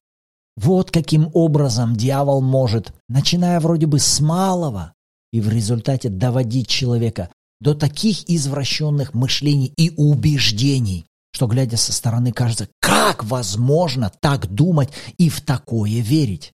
Вот 0.57 0.91
каким 0.91 1.31
образом 1.35 1.97
дьявол 1.97 2.43
может, 2.43 2.93
начиная 3.09 3.61
вроде 3.61 3.87
бы 3.87 3.99
с 3.99 4.21
малого, 4.21 4.93
и 5.33 5.41
в 5.41 5.49
результате 5.49 6.09
доводить 6.09 6.69
человека 6.69 7.31
до 7.61 7.75
таких 7.75 8.29
извращенных 8.29 9.15
мышлений 9.15 9.73
и 9.77 9.91
убеждений, 9.97 11.07
что, 11.33 11.47
глядя 11.47 11.77
со 11.77 11.93
стороны, 11.93 12.33
кажется, 12.33 12.69
как 12.81 13.25
возможно 13.25 14.11
так 14.21 14.47
думать 14.47 14.91
и 15.19 15.29
в 15.29 15.41
такое 15.41 16.01
верить. 16.01 16.53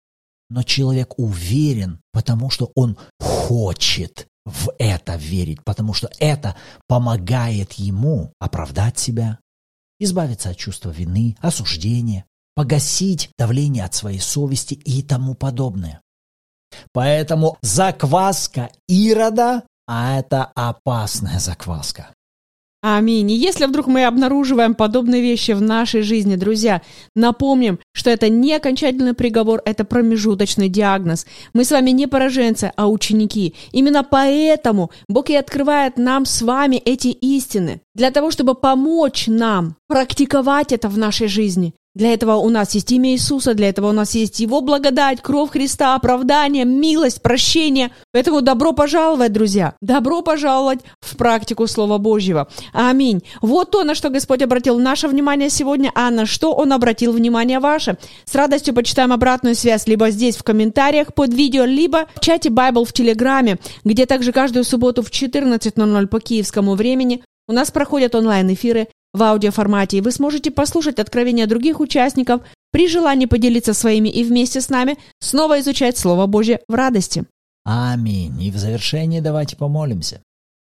Но 0.48 0.62
человек 0.62 1.18
уверен, 1.18 2.00
потому 2.12 2.50
что 2.50 2.72
он 2.74 2.96
хочет 3.18 4.26
в 4.44 4.72
это 4.78 5.16
верить, 5.16 5.62
потому 5.64 5.92
что 5.94 6.10
это 6.18 6.56
помогает 6.88 7.74
ему 7.74 8.32
оправдать 8.38 8.98
себя, 8.98 9.38
избавиться 9.98 10.50
от 10.50 10.56
чувства 10.56 10.90
вины, 10.90 11.36
осуждения, 11.40 12.24
погасить 12.54 13.30
давление 13.38 13.84
от 13.84 13.94
своей 13.94 14.18
совести 14.18 14.74
и 14.74 15.02
тому 15.02 15.34
подобное. 15.34 16.00
Поэтому 16.92 17.56
закваска 17.62 18.70
Ирода, 18.88 19.62
а 19.90 20.20
это 20.20 20.52
опасная 20.54 21.40
закваска. 21.40 22.14
Аминь. 22.80 23.30
И 23.32 23.34
если 23.34 23.66
вдруг 23.66 23.88
мы 23.88 24.04
обнаруживаем 24.04 24.74
подобные 24.74 25.20
вещи 25.20 25.50
в 25.50 25.60
нашей 25.60 26.02
жизни, 26.02 26.36
друзья, 26.36 26.80
напомним, 27.16 27.80
что 27.92 28.08
это 28.08 28.28
не 28.28 28.54
окончательный 28.54 29.14
приговор, 29.14 29.60
это 29.66 29.84
промежуточный 29.84 30.68
диагноз. 30.68 31.26
Мы 31.52 31.64
с 31.64 31.72
вами 31.72 31.90
не 31.90 32.06
пораженцы, 32.06 32.72
а 32.76 32.88
ученики. 32.88 33.54
Именно 33.72 34.04
поэтому 34.04 34.92
Бог 35.08 35.28
и 35.28 35.34
открывает 35.34 35.98
нам 35.98 36.24
с 36.24 36.40
вами 36.40 36.76
эти 36.76 37.08
истины, 37.08 37.82
для 37.96 38.12
того, 38.12 38.30
чтобы 38.30 38.54
помочь 38.54 39.26
нам 39.26 39.76
практиковать 39.88 40.72
это 40.72 40.88
в 40.88 40.96
нашей 40.96 41.26
жизни. 41.26 41.74
Для 41.94 42.14
этого 42.14 42.36
у 42.36 42.48
нас 42.50 42.74
есть 42.74 42.92
имя 42.92 43.10
Иисуса, 43.10 43.52
для 43.54 43.68
этого 43.68 43.88
у 43.88 43.92
нас 43.92 44.14
есть 44.14 44.38
Его 44.38 44.60
благодать, 44.60 45.20
кровь 45.20 45.50
Христа, 45.50 45.96
оправдание, 45.96 46.64
милость, 46.64 47.20
прощение. 47.20 47.90
Поэтому 48.12 48.42
добро 48.42 48.72
пожаловать, 48.72 49.32
друзья. 49.32 49.74
Добро 49.80 50.22
пожаловать 50.22 50.80
в 51.00 51.16
практику 51.16 51.66
Слова 51.66 51.98
Божьего. 51.98 52.46
Аминь. 52.72 53.24
Вот 53.42 53.72
то, 53.72 53.82
на 53.82 53.96
что 53.96 54.08
Господь 54.08 54.40
обратил 54.40 54.78
наше 54.78 55.08
внимание 55.08 55.50
сегодня, 55.50 55.90
а 55.96 56.10
на 56.12 56.26
что 56.26 56.54
Он 56.54 56.72
обратил 56.72 57.12
внимание 57.12 57.58
ваше. 57.58 57.98
С 58.24 58.36
радостью 58.36 58.72
почитаем 58.72 59.12
обратную 59.12 59.56
связь 59.56 59.88
либо 59.88 60.10
здесь 60.10 60.36
в 60.36 60.44
комментариях 60.44 61.12
под 61.12 61.34
видео, 61.34 61.64
либо 61.64 62.06
в 62.14 62.20
чате 62.20 62.50
Bible 62.50 62.84
в 62.84 62.92
Телеграме, 62.92 63.58
где 63.82 64.06
также 64.06 64.30
каждую 64.30 64.62
субботу 64.62 65.02
в 65.02 65.10
14.00 65.10 66.06
по 66.06 66.20
киевскому 66.20 66.76
времени 66.76 67.24
у 67.50 67.52
нас 67.52 67.72
проходят 67.72 68.14
онлайн-эфиры 68.14 68.86
в 69.12 69.22
аудиоформате, 69.22 70.02
вы 70.02 70.12
сможете 70.12 70.50
послушать 70.50 70.98
откровения 70.98 71.46
других 71.46 71.80
участников, 71.80 72.42
при 72.72 72.88
желании 72.88 73.26
поделиться 73.26 73.74
своими 73.74 74.08
и 74.08 74.22
вместе 74.22 74.60
с 74.60 74.68
нами 74.68 74.96
снова 75.20 75.60
изучать 75.60 75.98
Слово 75.98 76.26
Божье 76.26 76.60
в 76.68 76.74
радости. 76.74 77.24
Аминь. 77.64 78.40
И 78.40 78.50
в 78.50 78.56
завершении 78.56 79.20
давайте 79.20 79.56
помолимся. 79.56 80.22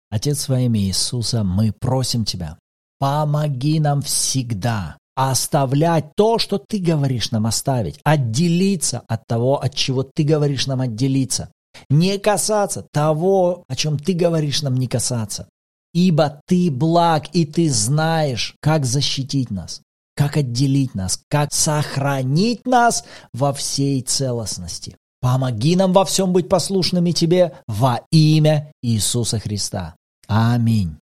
Отец 0.10 0.48
во 0.48 0.60
имя 0.60 0.80
Иисуса, 0.80 1.44
мы 1.44 1.74
просим 1.78 2.24
Тебя, 2.24 2.58
помоги 3.00 3.80
нам 3.80 4.02
всегда 4.02 4.98
оставлять 5.16 6.14
то, 6.16 6.38
что 6.38 6.60
Ты 6.60 6.80
говоришь 6.80 7.32
нам 7.32 7.48
оставить, 7.48 8.00
отделиться 8.04 9.02
от 9.08 9.26
того, 9.28 9.62
от 9.62 9.74
чего 9.74 10.04
Ты 10.04 10.24
говоришь 10.24 10.68
нам 10.68 10.82
отделиться, 10.82 11.52
не 11.90 12.18
касаться 12.20 12.86
того, 12.92 13.64
о 13.68 13.76
чем 13.76 13.98
Ты 13.98 14.14
говоришь 14.14 14.62
нам 14.62 14.76
не 14.76 14.88
касаться, 14.88 15.50
ибо 15.98 16.42
Ты 16.46 16.70
благ, 16.70 17.26
и 17.34 17.44
Ты 17.46 17.72
знаешь, 17.72 18.54
как 18.62 18.86
защитить 18.86 19.50
нас, 19.50 19.82
как 20.16 20.38
отделить 20.38 20.94
нас, 20.94 21.20
как 21.28 21.52
сохранить 21.52 22.68
нас 22.68 23.04
во 23.34 23.52
всей 23.52 24.02
целостности. 24.04 24.96
Помоги 25.22 25.76
нам 25.76 25.94
во 25.94 26.06
всем 26.06 26.34
быть 26.34 26.50
послушными 26.50 27.12
Тебе 27.12 27.54
во 27.68 28.02
имя 28.12 28.72
Иисуса 28.84 29.40
Христа. 29.40 29.96
Аминь. 30.28 30.98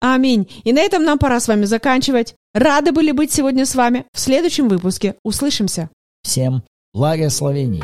Аминь. 0.00 0.48
И 0.64 0.72
на 0.72 0.80
этом 0.80 1.04
нам 1.04 1.18
пора 1.18 1.38
с 1.38 1.48
вами 1.48 1.66
заканчивать. 1.66 2.34
Рады 2.54 2.92
были 2.92 3.12
быть 3.12 3.30
сегодня 3.30 3.66
с 3.66 3.74
вами. 3.74 4.06
В 4.14 4.20
следующем 4.20 4.70
выпуске 4.70 5.16
услышимся. 5.22 5.90
Всем 6.22 6.62
благословений. 6.94 7.82